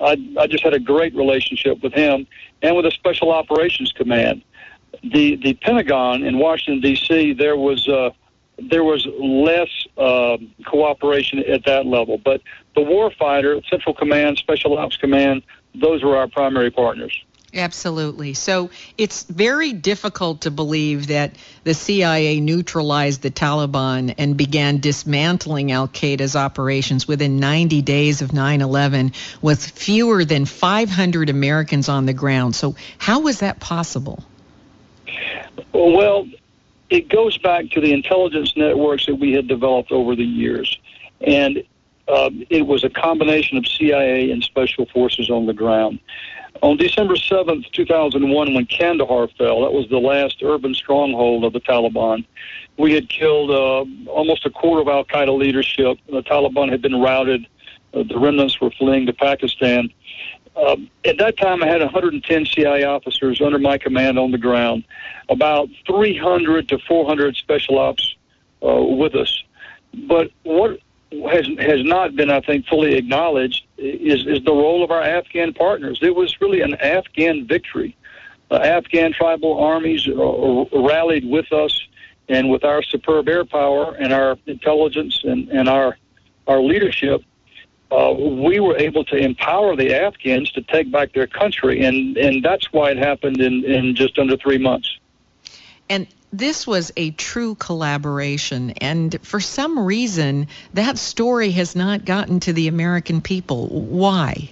[0.00, 2.26] I I just had a great relationship with him
[2.62, 4.42] and with the Special Operations Command
[5.02, 7.34] the the Pentagon in Washington D.C.
[7.34, 8.10] there was uh,
[8.58, 10.36] there was less uh,
[10.66, 12.40] cooperation at that level, but
[12.74, 15.42] the warfighter, Central Command, Special Ops Command,
[15.74, 17.24] those were our primary partners.
[17.54, 18.34] Absolutely.
[18.34, 25.70] So it's very difficult to believe that the CIA neutralized the Taliban and began dismantling
[25.70, 32.06] Al Qaeda's operations within 90 days of 9 11 with fewer than 500 Americans on
[32.06, 32.56] the ground.
[32.56, 34.24] So, how was that possible?
[35.72, 36.26] Well,
[36.90, 40.78] it goes back to the intelligence networks that we had developed over the years.
[41.20, 41.62] And
[42.08, 46.00] um, it was a combination of CIA and special forces on the ground.
[46.62, 51.60] On December 7th, 2001, when Kandahar fell, that was the last urban stronghold of the
[51.60, 52.24] Taliban.
[52.78, 55.98] We had killed uh, almost a quarter of Al Qaeda leadership.
[56.08, 57.46] The Taliban had been routed.
[57.92, 59.90] Uh, the remnants were fleeing to Pakistan.
[60.56, 64.84] Um, at that time, I had 110 CIA officers under my command on the ground,
[65.28, 68.14] about 300 to 400 special ops
[68.64, 69.42] uh, with us.
[70.08, 70.78] But what
[71.30, 75.52] has has not been, I think, fully acknowledged is is the role of our Afghan
[75.52, 75.98] partners.
[76.02, 77.96] It was really an Afghan victory.
[78.50, 81.80] Uh, Afghan tribal armies uh, rallied with us,
[82.28, 85.96] and with our superb air power and our intelligence and, and our
[86.46, 87.22] our leadership,
[87.90, 92.42] uh, we were able to empower the Afghans to take back their country, and, and
[92.42, 94.98] that's why it happened in, in just under three months.
[95.88, 96.06] And
[96.38, 102.52] this was a true collaboration, and for some reason, that story has not gotten to
[102.52, 103.68] the American people.
[103.68, 104.50] Why?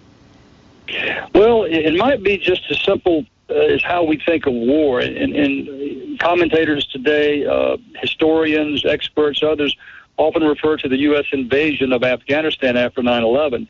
[1.34, 5.00] Well, it might be just as simple uh, as how we think of war.
[5.00, 9.76] And, and commentators today, uh, historians, experts, others,
[10.16, 11.26] often refer to the U.S.
[11.32, 13.68] invasion of Afghanistan after 9 11.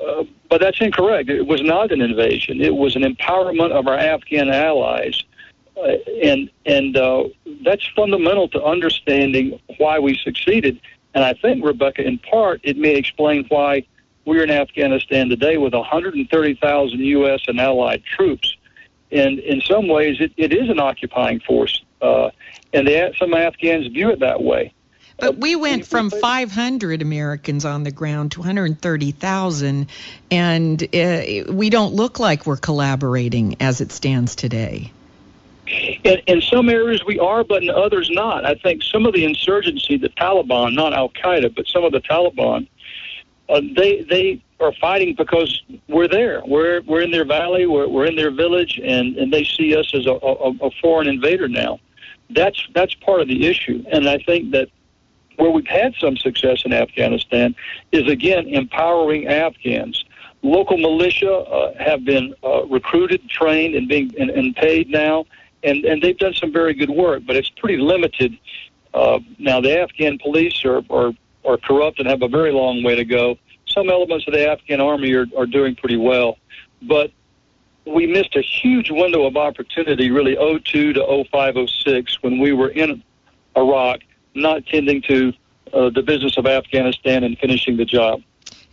[0.00, 1.28] Uh, but that's incorrect.
[1.28, 2.60] It was not an invasion.
[2.60, 5.24] It was an empowerment of our Afghan allies,
[5.78, 7.24] uh, and and uh,
[7.64, 10.80] that's fundamental to understanding why we succeeded.
[11.14, 13.86] And I think Rebecca, in part, it may explain why
[14.24, 17.40] we're in Afghanistan today with 130,000 U.S.
[17.48, 18.56] and allied troops.
[19.10, 22.30] And in some ways, it, it is an occupying force, uh,
[22.74, 22.88] and
[23.18, 24.74] some Afghans view it that way.
[25.18, 29.88] But we went from 500 Americans on the ground to 130,000,
[30.30, 34.92] and uh, we don't look like we're collaborating as it stands today.
[36.04, 38.44] In, in some areas we are, but in others not.
[38.44, 42.00] I think some of the insurgency, the Taliban, not Al Qaeda, but some of the
[42.00, 42.66] Taliban,
[43.48, 46.42] uh, they they are fighting because we're there.
[46.46, 47.66] We're we're in their valley.
[47.66, 51.08] We're we're in their village, and and they see us as a, a, a foreign
[51.08, 51.80] invader now.
[52.30, 54.68] That's that's part of the issue, and I think that
[55.36, 57.54] where we've had some success in Afghanistan
[57.92, 60.04] is again empowering Afghans.
[60.42, 65.26] Local militia uh, have been uh, recruited, trained, and being and, and paid now,
[65.62, 67.22] and and they've done some very good work.
[67.26, 68.38] But it's pretty limited.
[68.94, 71.12] Uh, now the Afghan police are, are
[71.44, 73.38] are corrupt and have a very long way to go.
[73.66, 76.38] Some elements of the Afghan army are, are doing pretty well,
[76.82, 77.10] but
[77.84, 82.68] we missed a huge window of opportunity, really 02 to 05, 06, when we were
[82.68, 83.02] in
[83.56, 84.00] Iraq
[84.34, 85.32] not tending to
[85.72, 88.22] uh, the business of Afghanistan and finishing the job.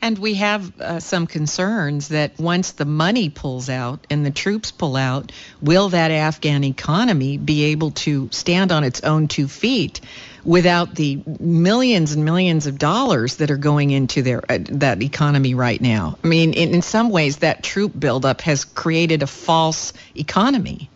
[0.02, 4.72] And we have uh, some concerns that once the money pulls out and the troops
[4.72, 5.32] pull out,
[5.62, 10.02] will that Afghan economy be able to stand on its own two feet
[10.44, 15.56] without the millions and millions of dollars that are going into their uh, that economy
[15.56, 16.18] right now?
[16.24, 20.90] I mean, in, in some ways, that troop buildup has created a false economy.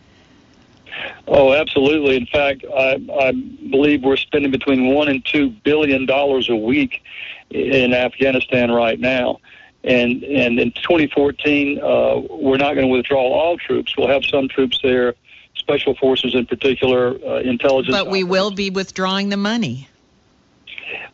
[1.27, 2.17] Oh, absolutely.
[2.17, 7.03] In fact, I, I believe we're spending between one and two billion dollars a week
[7.49, 9.39] in Afghanistan right now.
[9.83, 13.95] And and in 2014, uh, we're not going to withdraw all troops.
[13.97, 15.15] We'll have some troops there,
[15.55, 17.95] special forces in particular, uh, intelligence.
[17.95, 19.87] But we will be withdrawing the money.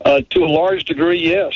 [0.04, 1.54] Uh, to a large degree, yes.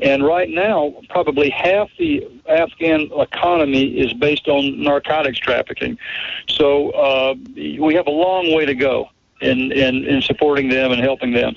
[0.00, 5.98] And right now, probably half the Afghan economy is based on narcotics trafficking.
[6.48, 9.10] So uh, we have a long way to go
[9.40, 11.56] in, in, in supporting them and helping them.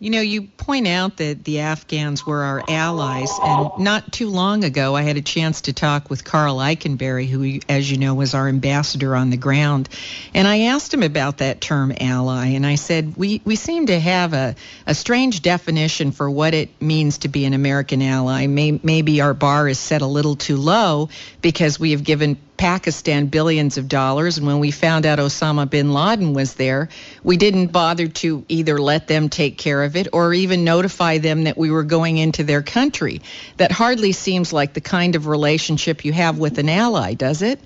[0.00, 4.62] You know, you point out that the Afghans were our allies, and not too long
[4.62, 8.32] ago, I had a chance to talk with Karl Eikenberry, who, as you know, was
[8.32, 9.88] our ambassador on the ground,
[10.34, 13.98] and I asked him about that term ally, and I said we we seem to
[13.98, 14.54] have a
[14.86, 18.46] a strange definition for what it means to be an American ally.
[18.46, 21.08] May, maybe our bar is set a little too low
[21.42, 24.36] because we have given Pakistan billions of dollars.
[24.36, 26.88] And when we found out Osama bin Laden was there,
[27.22, 31.44] we didn't bother to either let them take care of it or even notify them
[31.44, 33.22] that we were going into their country.
[33.56, 37.60] That hardly seems like the kind of relationship you have with an ally, does it?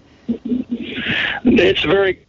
[1.45, 2.25] It's very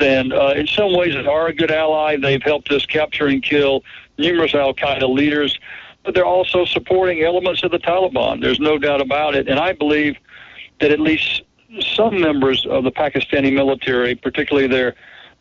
[0.00, 2.16] and uh, in some ways they are a good ally.
[2.16, 3.84] They've helped us capture and kill
[4.18, 5.58] numerous Al Qaeda leaders,
[6.02, 8.40] but they're also supporting elements of the Taliban.
[8.40, 9.48] There's no doubt about it.
[9.48, 10.16] And I believe
[10.80, 11.42] that at least
[11.80, 14.94] some members of the Pakistani military, particularly their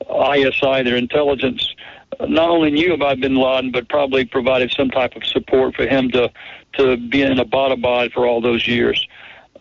[0.09, 1.75] ISI, their intelligence,
[2.19, 6.09] not only knew about bin Laden, but probably provided some type of support for him
[6.11, 6.31] to,
[6.73, 9.07] to be in Abbottabad for all those years.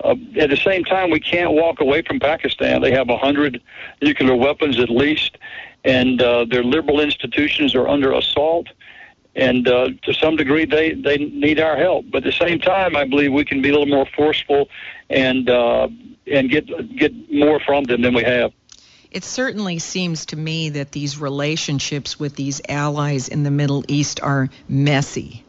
[0.03, 2.81] Uh, at the same time, we can't walk away from Pakistan.
[2.81, 3.61] They have a 100
[4.01, 5.37] nuclear weapons at least,
[5.85, 8.69] and uh, their liberal institutions are under assault.
[9.37, 12.07] And uh, to some degree, they, they need our help.
[12.11, 14.69] But at the same time, I believe we can be a little more forceful
[15.09, 15.89] and uh,
[16.27, 18.53] and get get more from them than we have.
[19.11, 24.21] It certainly seems to me that these relationships with these allies in the Middle East
[24.21, 25.45] are messy.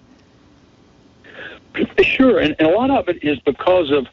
[2.04, 4.08] Sure, and, and a lot of it is because of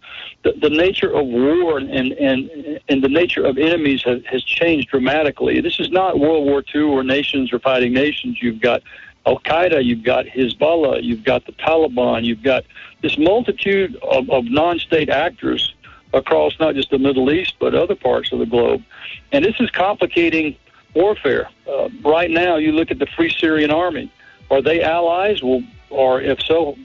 [0.45, 4.89] the, the nature of war and, and and the nature of enemies has, has changed
[4.89, 5.61] dramatically.
[5.61, 8.41] This is not World War II where nations are fighting nations.
[8.41, 8.83] You've got
[9.29, 12.65] Al Qaeda, you've got Hezbollah, you've got the Taliban, you've got
[13.03, 15.75] this multitude of, of non state actors
[16.15, 18.83] across not just the Middle East, but other parts of the globe.
[19.31, 20.57] And this is complicating
[20.95, 21.51] warfare.
[21.71, 24.11] Uh, right now, you look at the Free Syrian Army.
[24.51, 25.43] Are they allies?
[25.43, 26.79] Well, or if so,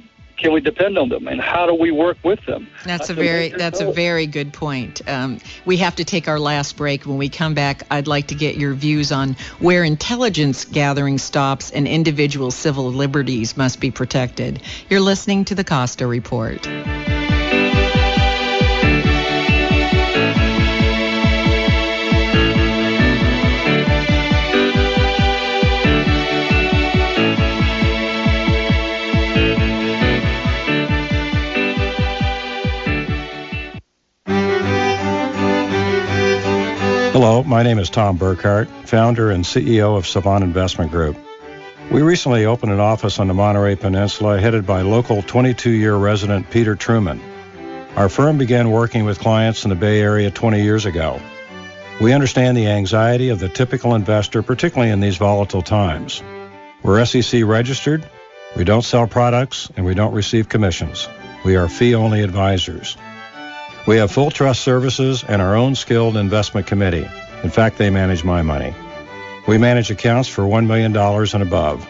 [0.43, 1.27] can we depend on them?
[1.27, 2.67] And how do we work with them?
[2.85, 5.01] That's a very that's a very good point.
[5.07, 7.05] Um, we have to take our last break.
[7.05, 11.71] When we come back i'd like to get your views on where intelligence gathering stops
[11.71, 14.61] and individual civil liberties must be protected.
[14.89, 16.67] You're listening to the costa report
[37.23, 41.15] Hello, my name is Tom Burkhart, founder and CEO of Savant Investment Group.
[41.89, 46.49] We recently opened an office on the Monterey Peninsula headed by local 22 year resident
[46.49, 47.21] Peter Truman.
[47.95, 51.21] Our firm began working with clients in the Bay Area 20 years ago.
[52.01, 56.21] We understand the anxiety of the typical investor, particularly in these volatile times.
[56.81, 58.05] We're SEC registered,
[58.57, 61.07] we don't sell products, and we don't receive commissions.
[61.45, 62.97] We are fee only advisors.
[63.85, 67.05] We have full trust services and our own skilled investment committee.
[67.43, 68.73] In fact, they manage my money.
[69.47, 71.85] We manage accounts for $1 million and above.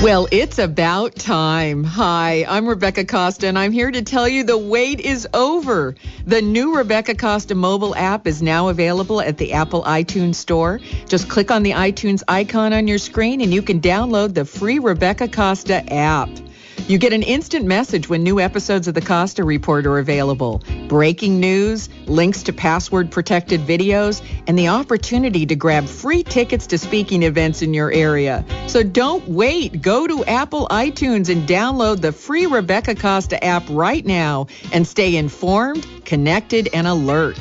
[0.05, 1.83] Well, it's about time.
[1.83, 5.95] Hi, I'm Rebecca Costa, and I'm here to tell you the wait is over.
[6.27, 10.79] The new Rebecca Costa mobile app is now available at the Apple iTunes Store.
[11.09, 14.79] Just click on the iTunes icon on your screen, and you can download the free
[14.79, 16.29] Rebecca Costa app.
[16.87, 21.41] You get an instant message when new episodes of the Costa Report are available, breaking
[21.41, 27.23] news, links to password protected videos, and the opportunity to grab free tickets to speaking
[27.23, 28.45] events in your area.
[28.67, 29.81] So don't wait.
[29.81, 35.17] Go to Apple iTunes and download the free Rebecca Costa app right now and stay
[35.17, 37.41] informed, connected, and alert.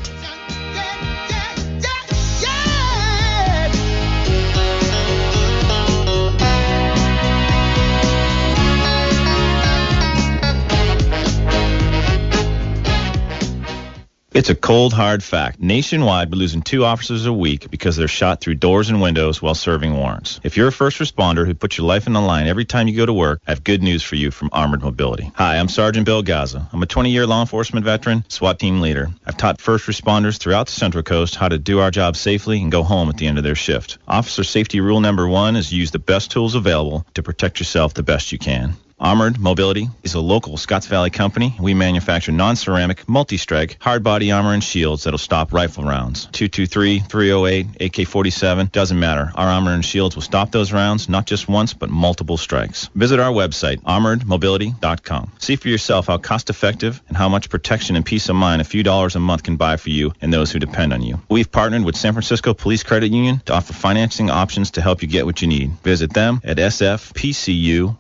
[14.34, 15.60] It's a cold, hard fact.
[15.60, 19.54] Nationwide, we're losing two officers a week because they're shot through doors and windows while
[19.54, 20.40] serving warrants.
[20.42, 22.98] If you're a first responder who puts your life on the line every time you
[22.98, 25.32] go to work, I have good news for you from Armored Mobility.
[25.36, 26.68] Hi, I'm Sergeant Bill Gaza.
[26.74, 29.10] I'm a 20-year law enforcement veteran, SWAT team leader.
[29.24, 32.72] I've taught first responders throughout the Central Coast how to do our job safely and
[32.72, 34.00] go home at the end of their shift.
[34.08, 38.02] Officer safety rule number one is use the best tools available to protect yourself the
[38.02, 38.74] best you can.
[39.00, 41.56] Armored Mobility is a local Scotts Valley company.
[41.60, 46.28] We manufacture non-ceramic, multi-strike, hard-body armor and shields that'll stop rifle rounds.
[46.32, 49.32] 223, 308, AK-47, doesn't matter.
[49.36, 52.90] Our armor and shields will stop those rounds, not just once, but multiple strikes.
[52.96, 55.32] Visit our website, armoredmobility.com.
[55.40, 58.84] See for yourself how cost-effective and how much protection and peace of mind a few
[58.84, 61.20] dollars a month can buy for you and those who depend on you.
[61.30, 65.08] We've partnered with San Francisco Police Credit Union to offer financing options to help you
[65.08, 65.72] get what you need.
[65.84, 67.94] Visit them at sfpcu.org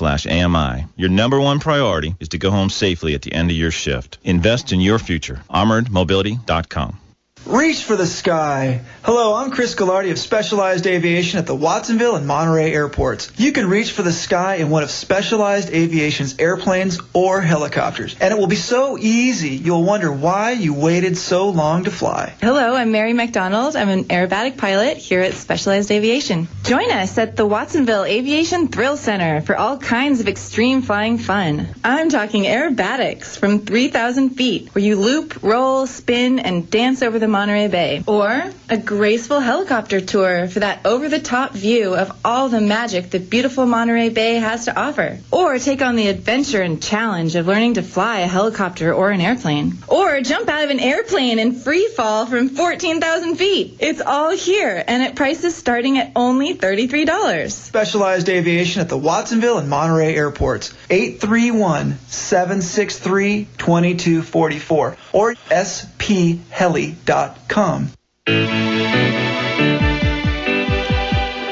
[0.00, 0.86] slash AMI.
[0.96, 4.16] Your number one priority is to go home safely at the end of your shift.
[4.24, 5.42] Invest in your future.
[5.50, 7.09] ArmoredMobility.com.
[7.46, 8.82] Reach for the sky.
[9.02, 13.32] Hello, I'm Chris Gallardi of Specialized Aviation at the Watsonville and Monterey airports.
[13.38, 18.32] You can reach for the sky in one of Specialized Aviation's airplanes or helicopters, and
[18.32, 22.34] it will be so easy you'll wonder why you waited so long to fly.
[22.42, 23.74] Hello, I'm Mary McDonald.
[23.74, 26.46] I'm an aerobatic pilot here at Specialized Aviation.
[26.64, 31.74] Join us at the Watsonville Aviation Thrill Center for all kinds of extreme flying fun.
[31.82, 37.29] I'm talking aerobatics from 3,000 feet, where you loop, roll, spin, and dance over the
[37.30, 38.02] Monterey Bay.
[38.06, 43.10] Or a graceful helicopter tour for that over the top view of all the magic
[43.10, 45.18] that beautiful Monterey Bay has to offer.
[45.30, 49.20] Or take on the adventure and challenge of learning to fly a helicopter or an
[49.20, 49.78] airplane.
[49.88, 53.76] Or jump out of an airplane and free fall from 14,000 feet.
[53.80, 57.50] It's all here and at prices starting at only $33.
[57.50, 60.74] Specialized Aviation at the Watsonville and Monterey airports.
[60.90, 66.40] 831 763 2244 or spheli.com.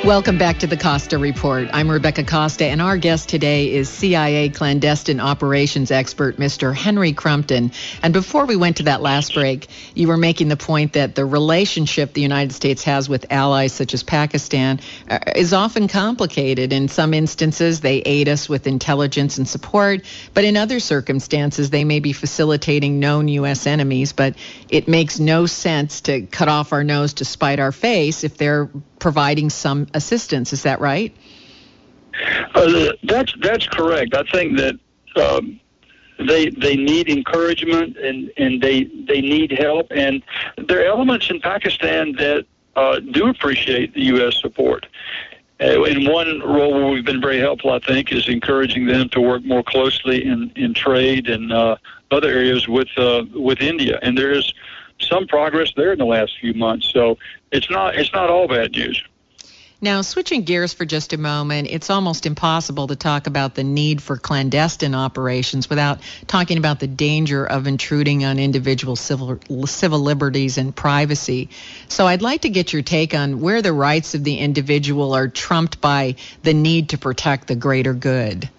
[0.09, 1.69] Welcome back to the Costa Report.
[1.71, 6.75] I'm Rebecca Costa, and our guest today is CIA clandestine operations expert, Mr.
[6.75, 7.73] Henry Crumpton.
[8.03, 11.27] And before we went to that last break, you were making the point that the
[11.27, 14.81] relationship the United States has with allies such as Pakistan
[15.11, 16.73] uh, is often complicated.
[16.73, 21.85] In some instances, they aid us with intelligence and support, but in other circumstances, they
[21.85, 23.67] may be facilitating known U.S.
[23.67, 24.15] enemies.
[24.15, 24.37] But
[24.71, 28.71] it makes no sense to cut off our nose to spite our face if they're
[28.99, 30.53] providing some assistance.
[30.53, 31.15] Is that right?
[32.55, 34.15] Uh, that's that's correct.
[34.15, 34.79] I think that
[35.17, 35.61] um,
[36.19, 40.23] they they need encouragement and and they they need help, and
[40.67, 42.47] there are elements in Pakistan that
[42.77, 44.41] uh, do appreciate the U.S.
[44.41, 44.87] support.
[45.61, 49.21] Uh, in one role where we've been very helpful, I think, is encouraging them to
[49.21, 51.77] work more closely in in trade and uh,
[52.11, 54.53] other areas with uh, with India, and there is
[55.01, 56.91] some progress there in the last few months.
[56.93, 57.19] So
[57.53, 59.03] it's not it's not all bad news.
[59.81, 64.03] Now, switching gears for just a moment, it's almost impossible to talk about the need
[64.03, 70.59] for clandestine operations without talking about the danger of intruding on individual civil, civil liberties
[70.59, 71.49] and privacy.
[71.87, 75.29] So I'd like to get your take on where the rights of the individual are
[75.29, 78.51] trumped by the need to protect the greater good.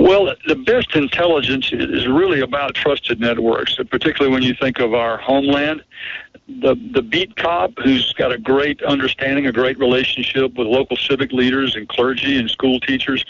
[0.00, 5.16] Well, the best intelligence is really about trusted networks, particularly when you think of our
[5.16, 5.84] homeland.
[6.46, 11.32] The the beat cop who's got a great understanding, a great relationship with local civic
[11.32, 13.24] leaders and clergy and school teachers.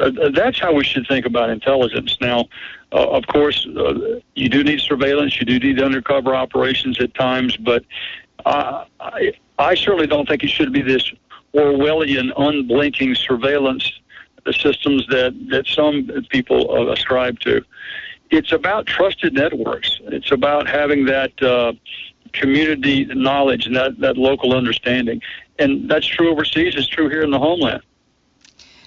[0.00, 2.16] Uh, that's how we should think about intelligence.
[2.20, 2.48] Now,
[2.92, 7.56] uh, of course, uh, you do need surveillance, you do need undercover operations at times,
[7.56, 7.84] but
[8.44, 11.10] uh, I, I certainly don't think it should be this
[11.54, 14.00] Orwellian, unblinking surveillance
[14.50, 17.64] systems that, that some people uh, ascribe to.
[18.30, 20.00] It's about trusted networks.
[20.04, 21.72] It's about having that uh,
[22.32, 25.22] community knowledge and that, that local understanding.
[25.58, 26.74] And that's true overseas.
[26.76, 27.82] It's true here in the homeland.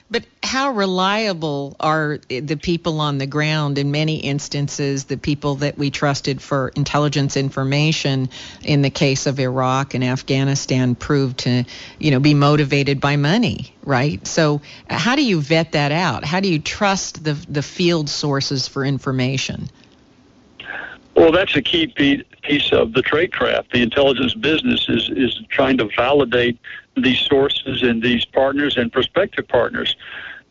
[0.10, 5.80] But how reliable are the people on the ground in many instances, the people that
[5.80, 8.30] we trusted for intelligence information
[8.64, 11.66] in the case of Iraq and Afghanistan proved to,
[11.98, 14.26] you know, be motivated by money, right?
[14.28, 16.24] So how do you vet that out?
[16.24, 19.70] How do you trust the the field sources for information?
[21.16, 23.72] Well, that's a key piece of the trade craft.
[23.72, 26.60] The intelligence business is, is trying to validate
[26.96, 29.96] these sources and these partners and prospective partners.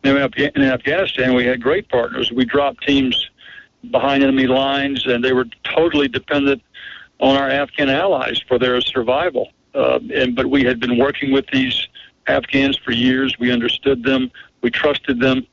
[0.03, 2.31] Now, in Afghanistan, we had great partners.
[2.31, 3.29] We dropped teams
[3.91, 6.61] behind enemy lines, and they were totally dependent
[7.19, 9.51] on our Afghan allies for their survival.
[9.73, 11.87] Uh, and but we had been working with these
[12.27, 13.37] Afghans for years.
[13.39, 14.31] We understood them.
[14.61, 15.47] We trusted them.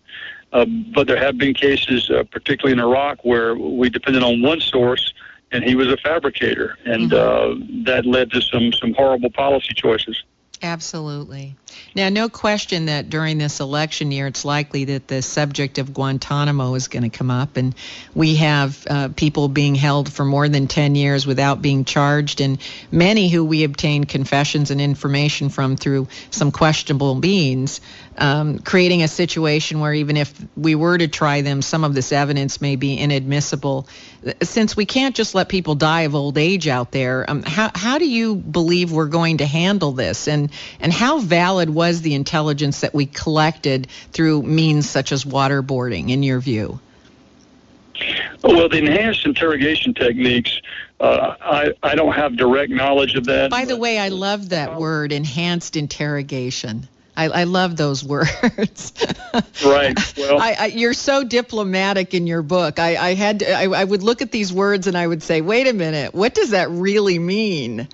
[0.53, 4.61] Uh, but there have been cases, uh, particularly in Iraq, where we depended on one
[4.61, 5.15] source,
[5.53, 7.83] and he was a fabricator, and mm-hmm.
[7.83, 10.25] uh, that led to some some horrible policy choices.
[10.63, 11.57] Absolutely.
[11.95, 16.75] Now, no question that during this election year, it's likely that the subject of Guantanamo
[16.75, 17.57] is going to come up.
[17.57, 17.75] And
[18.15, 22.59] we have uh, people being held for more than 10 years without being charged, and
[22.91, 27.81] many who we obtained confessions and information from through some questionable means
[28.17, 32.13] um, creating a situation where even if we were to try them, some of this
[32.13, 33.89] evidence may be inadmissible.
[34.43, 37.99] Since we can't just let people die of old age out there, um, how, how
[37.99, 40.29] do you believe we're going to handle this?
[40.29, 40.51] And,
[40.81, 46.23] and how valid was the intelligence that we collected through means such as waterboarding, in
[46.23, 46.81] your view?
[48.43, 50.61] Well, the enhanced interrogation techniques,
[51.01, 53.51] uh, I, I don't have direct knowledge of that.
[53.51, 56.89] By the way, I love that word, enhanced interrogation.
[57.17, 58.93] I, I love those words.
[59.65, 60.17] right.
[60.17, 62.79] Well, I, I, you're so diplomatic in your book.
[62.79, 65.41] I, I had to, I, I would look at these words and I would say,
[65.41, 67.89] wait a minute, what does that really mean?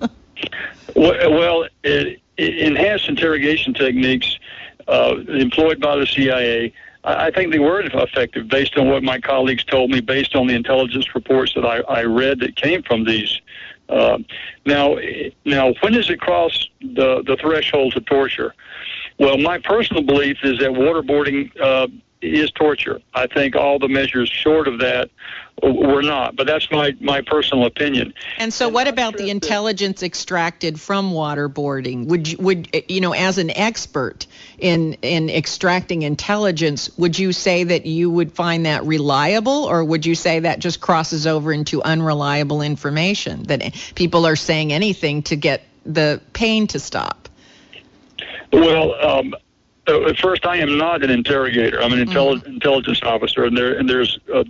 [0.96, 4.38] well, it, enhanced interrogation techniques
[4.88, 6.72] uh, employed by the CIA.
[7.04, 10.54] I think they were effective based on what my colleagues told me, based on the
[10.54, 13.40] intelligence reports that I, I read that came from these
[13.88, 14.18] uh,
[14.64, 14.96] now,
[15.44, 18.54] now, when does it cross the the threshold to torture?
[19.18, 21.88] Well, my personal belief is that waterboarding uh,
[22.20, 23.00] is torture.
[23.14, 25.10] I think all the measures short of that
[25.62, 28.12] were not, but that's my, my personal opinion.
[28.38, 32.06] And so, what about the intelligence extracted from waterboarding?
[32.06, 34.26] Would you, would you know, as an expert
[34.58, 40.04] in in extracting intelligence, would you say that you would find that reliable, or would
[40.04, 45.36] you say that just crosses over into unreliable information that people are saying anything to
[45.36, 47.28] get the pain to stop?
[48.52, 49.34] Well, um,
[49.88, 51.80] uh, at first, I am not an interrogator.
[51.82, 52.46] I'm an intelli- mm.
[52.46, 54.44] intelligence officer, and there and there's a,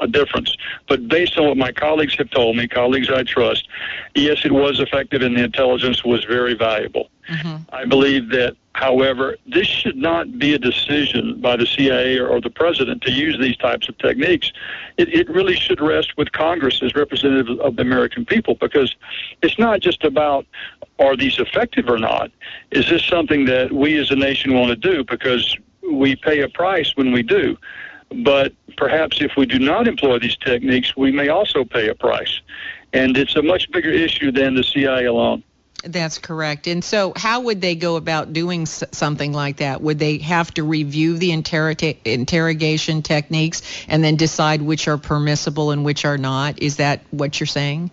[0.00, 0.56] a, difference.
[0.88, 3.68] But based on what my colleagues have told me, colleagues I trust,
[4.14, 7.10] yes, it was effective, and the intelligence was very valuable.
[7.28, 7.74] Mm-hmm.
[7.74, 12.40] I believe that, however, this should not be a decision by the CIA or, or
[12.40, 14.52] the president to use these types of techniques.
[14.96, 18.94] It, it really should rest with Congress as representatives of the American people because
[19.42, 20.46] it's not just about
[21.00, 22.30] are these effective or not?
[22.70, 25.02] Is this something that we as a nation want to do?
[25.02, 25.56] Because
[25.92, 27.56] we pay a price when we do.
[28.22, 32.40] But perhaps if we do not employ these techniques, we may also pay a price.
[32.92, 35.42] And it's a much bigger issue than the CIA alone.
[35.84, 36.66] That's correct.
[36.66, 39.80] And so, how would they go about doing something like that?
[39.80, 45.84] Would they have to review the interrogation techniques and then decide which are permissible and
[45.84, 46.60] which are not?
[46.60, 47.92] Is that what you're saying?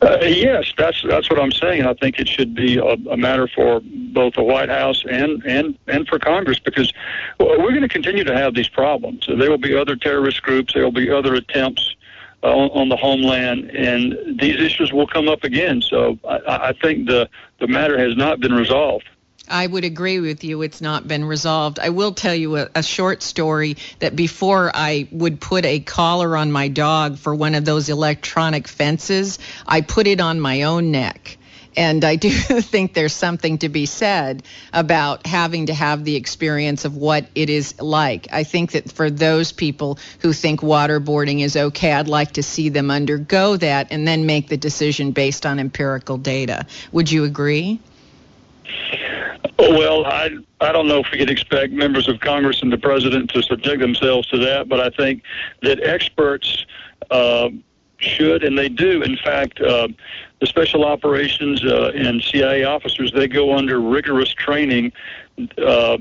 [0.00, 1.86] Uh, yes, that's that's what I'm saying.
[1.86, 5.78] I think it should be a, a matter for both the White House and and
[5.86, 6.92] and for Congress because
[7.38, 9.26] we're going to continue to have these problems.
[9.28, 10.74] There will be other terrorist groups.
[10.74, 11.94] There will be other attempts
[12.42, 15.80] uh, on, on, the homeland, and these issues will come up again.
[15.80, 17.28] So I, I think the
[17.60, 19.04] the matter has not been resolved.
[19.48, 20.62] I would agree with you.
[20.62, 21.78] It's not been resolved.
[21.78, 26.36] I will tell you a, a, short story that before I would put a collar
[26.36, 30.90] on my dog for one of those electronic fences, I put it on my own
[30.90, 31.38] neck.
[31.76, 34.42] And I do think there's something to be said
[34.72, 38.28] about having to have the experience of what it is like.
[38.32, 42.68] I think that for those people who think waterboarding is okay, I'd like to see
[42.68, 46.66] them undergo that and then make the decision based on empirical data.
[46.92, 47.80] Would you agree?
[49.58, 53.30] Well, I I don't know if we could expect members of Congress and the president
[53.30, 55.22] to subject themselves to that, but I think
[55.62, 56.64] that experts
[57.10, 57.50] uh,
[58.02, 59.02] should, and they do.
[59.02, 59.88] In fact, uh,
[60.40, 64.92] the special operations uh, and CIA officers they go under rigorous training.
[65.58, 65.98] Uh,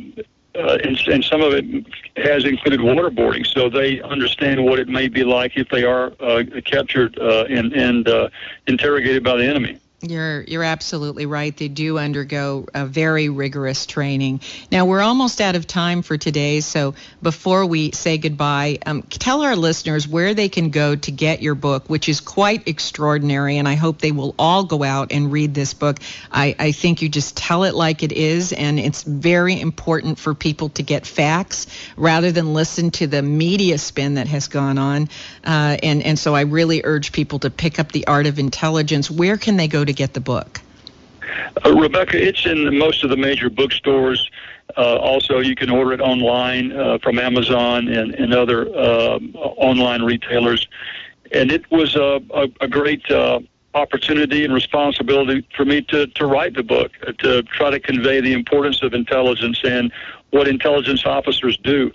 [0.53, 1.85] uh, and, and some of it
[2.17, 6.43] has included waterboarding, so they understand what it may be like if they are uh,
[6.65, 8.29] captured uh, and, and uh,
[8.67, 9.79] interrogated by the enemy.
[10.03, 11.55] You're you're absolutely right.
[11.55, 14.41] They do undergo a very rigorous training.
[14.71, 19.43] Now we're almost out of time for today, so before we say goodbye, um, tell
[19.43, 23.67] our listeners where they can go to get your book, which is quite extraordinary, and
[23.67, 25.99] I hope they will all go out and read this book.
[26.31, 30.33] I, I think you just tell it like it is, and it's very important for
[30.33, 35.09] people to get facts rather than listen to the media spin that has gone on.
[35.43, 39.11] Uh, and and so I really urge people to pick up the Art of Intelligence.
[39.11, 40.61] Where can they go to to get the book?
[41.65, 44.29] Uh, Rebecca, it's in most of the major bookstores.
[44.77, 50.01] Uh, also, you can order it online uh, from Amazon and, and other uh, online
[50.01, 50.67] retailers.
[51.33, 53.39] And it was a, a, a great uh,
[53.73, 58.21] opportunity and responsibility for me to, to write the book, uh, to try to convey
[58.21, 59.91] the importance of intelligence and
[60.31, 61.91] what intelligence officers do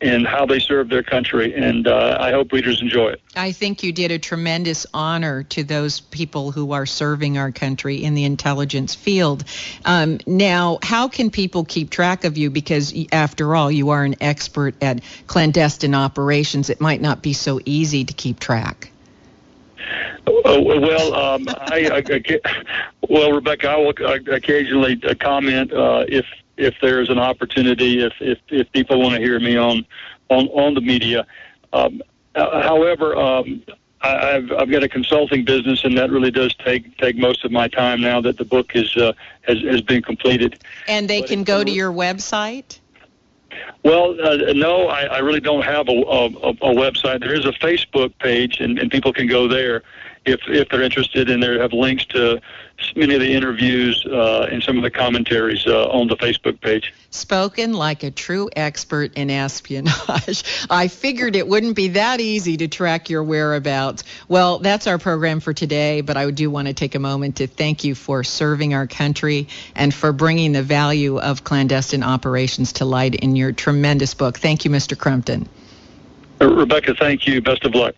[0.00, 1.54] and how they serve their country.
[1.54, 3.20] And uh, I hope readers enjoy it.
[3.36, 8.02] I think you did a tremendous honor to those people who are serving our country
[8.02, 9.44] in the intelligence field.
[9.84, 12.50] Um, now, how can people keep track of you?
[12.50, 16.70] Because after all, you are an expert at clandestine operations.
[16.70, 18.90] It might not be so easy to keep track.
[20.26, 22.40] Uh, well, um, I, I, I,
[23.08, 23.94] well, Rebecca, I will
[24.34, 26.26] occasionally uh, comment uh, if
[26.60, 29.84] if there's an opportunity, if if, if people want to hear me on
[30.28, 31.26] on on the media.
[31.72, 32.02] Um,
[32.34, 33.62] uh, however, um,
[34.02, 37.50] I, I've I've got a consulting business, and that really does take take most of
[37.50, 40.62] my time now that the book is uh, has has been completed.
[40.86, 42.78] And they but can go to your website.
[43.82, 47.20] Well, uh, no, I, I really don't have a, a, a website.
[47.20, 49.82] There is a Facebook page, and, and people can go there
[50.24, 52.40] if if they're interested, and there have links to
[52.96, 56.92] many of the interviews uh, and some of the commentaries uh, on the Facebook page.
[57.10, 60.66] Spoken like a true expert in espionage.
[60.70, 64.04] I figured it wouldn't be that easy to track your whereabouts.
[64.28, 67.46] Well, that's our program for today, but I do want to take a moment to
[67.46, 72.84] thank you for serving our country and for bringing the value of clandestine operations to
[72.84, 74.38] light in your tremendous book.
[74.38, 74.96] Thank you, Mr.
[74.96, 75.48] Crumpton.
[76.40, 77.42] Rebecca, thank you.
[77.42, 77.94] Best of luck.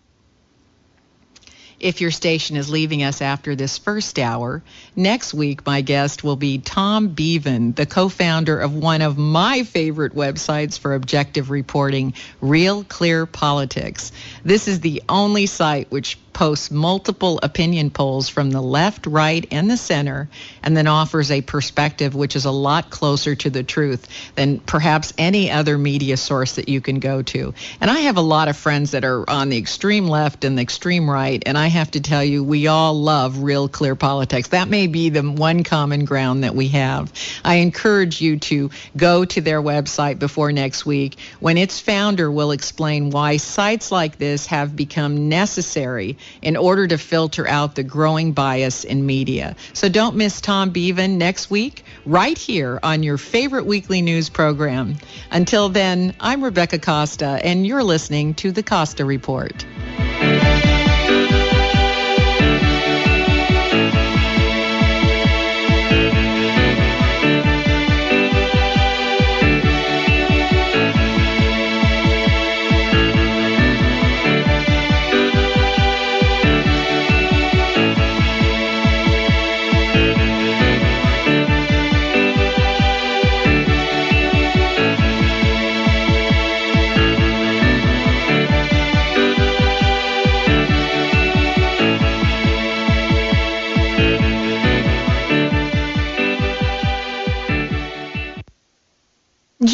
[1.83, 4.63] If your station is leaving us after this first hour,
[4.95, 10.15] next week my guest will be Tom Bevan, the co-founder of one of my favorite
[10.15, 14.13] websites for objective reporting, Real Clear Politics.
[14.45, 19.69] This is the only site which posts multiple opinion polls from the left, right, and
[19.69, 20.29] the center,
[20.63, 25.13] and then offers a perspective which is a lot closer to the truth than perhaps
[25.17, 27.53] any other media source that you can go to.
[27.79, 30.61] And I have a lot of friends that are on the extreme left and the
[30.61, 34.49] extreme right, and I have to tell you, we all love real clear politics.
[34.49, 37.11] That may be the one common ground that we have.
[37.43, 42.51] I encourage you to go to their website before next week when its founder will
[42.51, 48.33] explain why sites like this have become necessary in order to filter out the growing
[48.33, 49.55] bias in media.
[49.73, 54.97] So don't miss Tom Bevan next week, right here on your favorite weekly news program.
[55.31, 59.65] Until then, I'm Rebecca Costa, and you're listening to The Costa Report.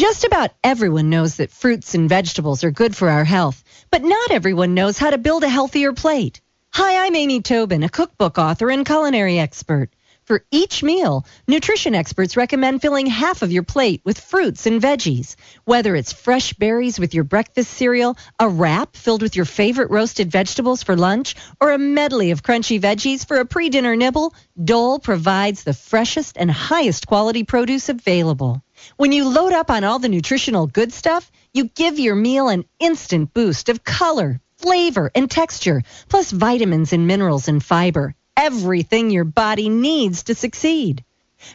[0.00, 4.30] Just about everyone knows that fruits and vegetables are good for our health, but not
[4.30, 6.40] everyone knows how to build a healthier plate.
[6.72, 9.90] Hi, I'm Amy Tobin, a cookbook author and culinary expert.
[10.24, 15.36] For each meal, nutrition experts recommend filling half of your plate with fruits and veggies.
[15.66, 20.30] Whether it's fresh berries with your breakfast cereal, a wrap filled with your favorite roasted
[20.30, 24.32] vegetables for lunch, or a medley of crunchy veggies for a pre-dinner nibble,
[24.64, 28.62] Dole provides the freshest and highest quality produce available.
[28.96, 32.64] When you load up on all the nutritional good stuff, you give your meal an
[32.78, 38.14] instant boost of color, flavor, and texture, plus vitamins and minerals and fiber.
[38.36, 41.04] Everything your body needs to succeed.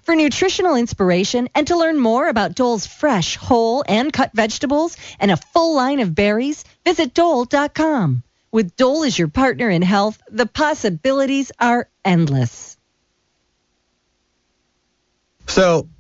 [0.04, 5.32] For nutritional inspiration and to learn more about Dole's fresh, whole, and cut vegetables and
[5.32, 8.24] a full line of berries, visit Dole.com.
[8.52, 12.78] With Dole as your partner in health, the possibilities are endless.
[15.48, 15.88] So,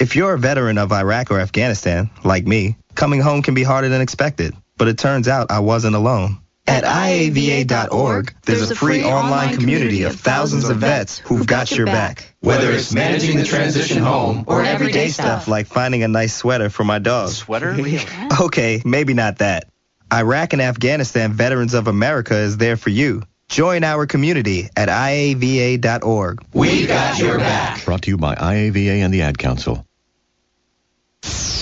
[0.00, 3.88] If you're a veteran of Iraq or Afghanistan, like me, coming home can be harder
[3.88, 4.54] than expected.
[4.76, 6.38] But it turns out I wasn't alone.
[6.66, 12.34] At IAVA.org, there's a free online community of thousands of vets who've got your back.
[12.40, 15.46] Whether it's managing the transition home or everyday stuff.
[15.46, 17.28] like finding a nice sweater for my dog.
[17.30, 17.76] Sweater?
[18.40, 19.68] Okay, maybe not that.
[20.12, 23.22] Iraq and Afghanistan Veterans of America is there for you.
[23.48, 26.44] Join our community at IAVA.org.
[26.52, 27.84] We got your back.
[27.84, 29.86] Brought to you by IAVA and the Ad Council.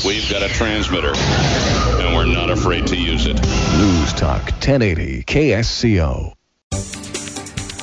[0.05, 3.35] We've got a transmitter, and we're not afraid to use it.
[3.35, 6.35] News Talk 1080 KSCO.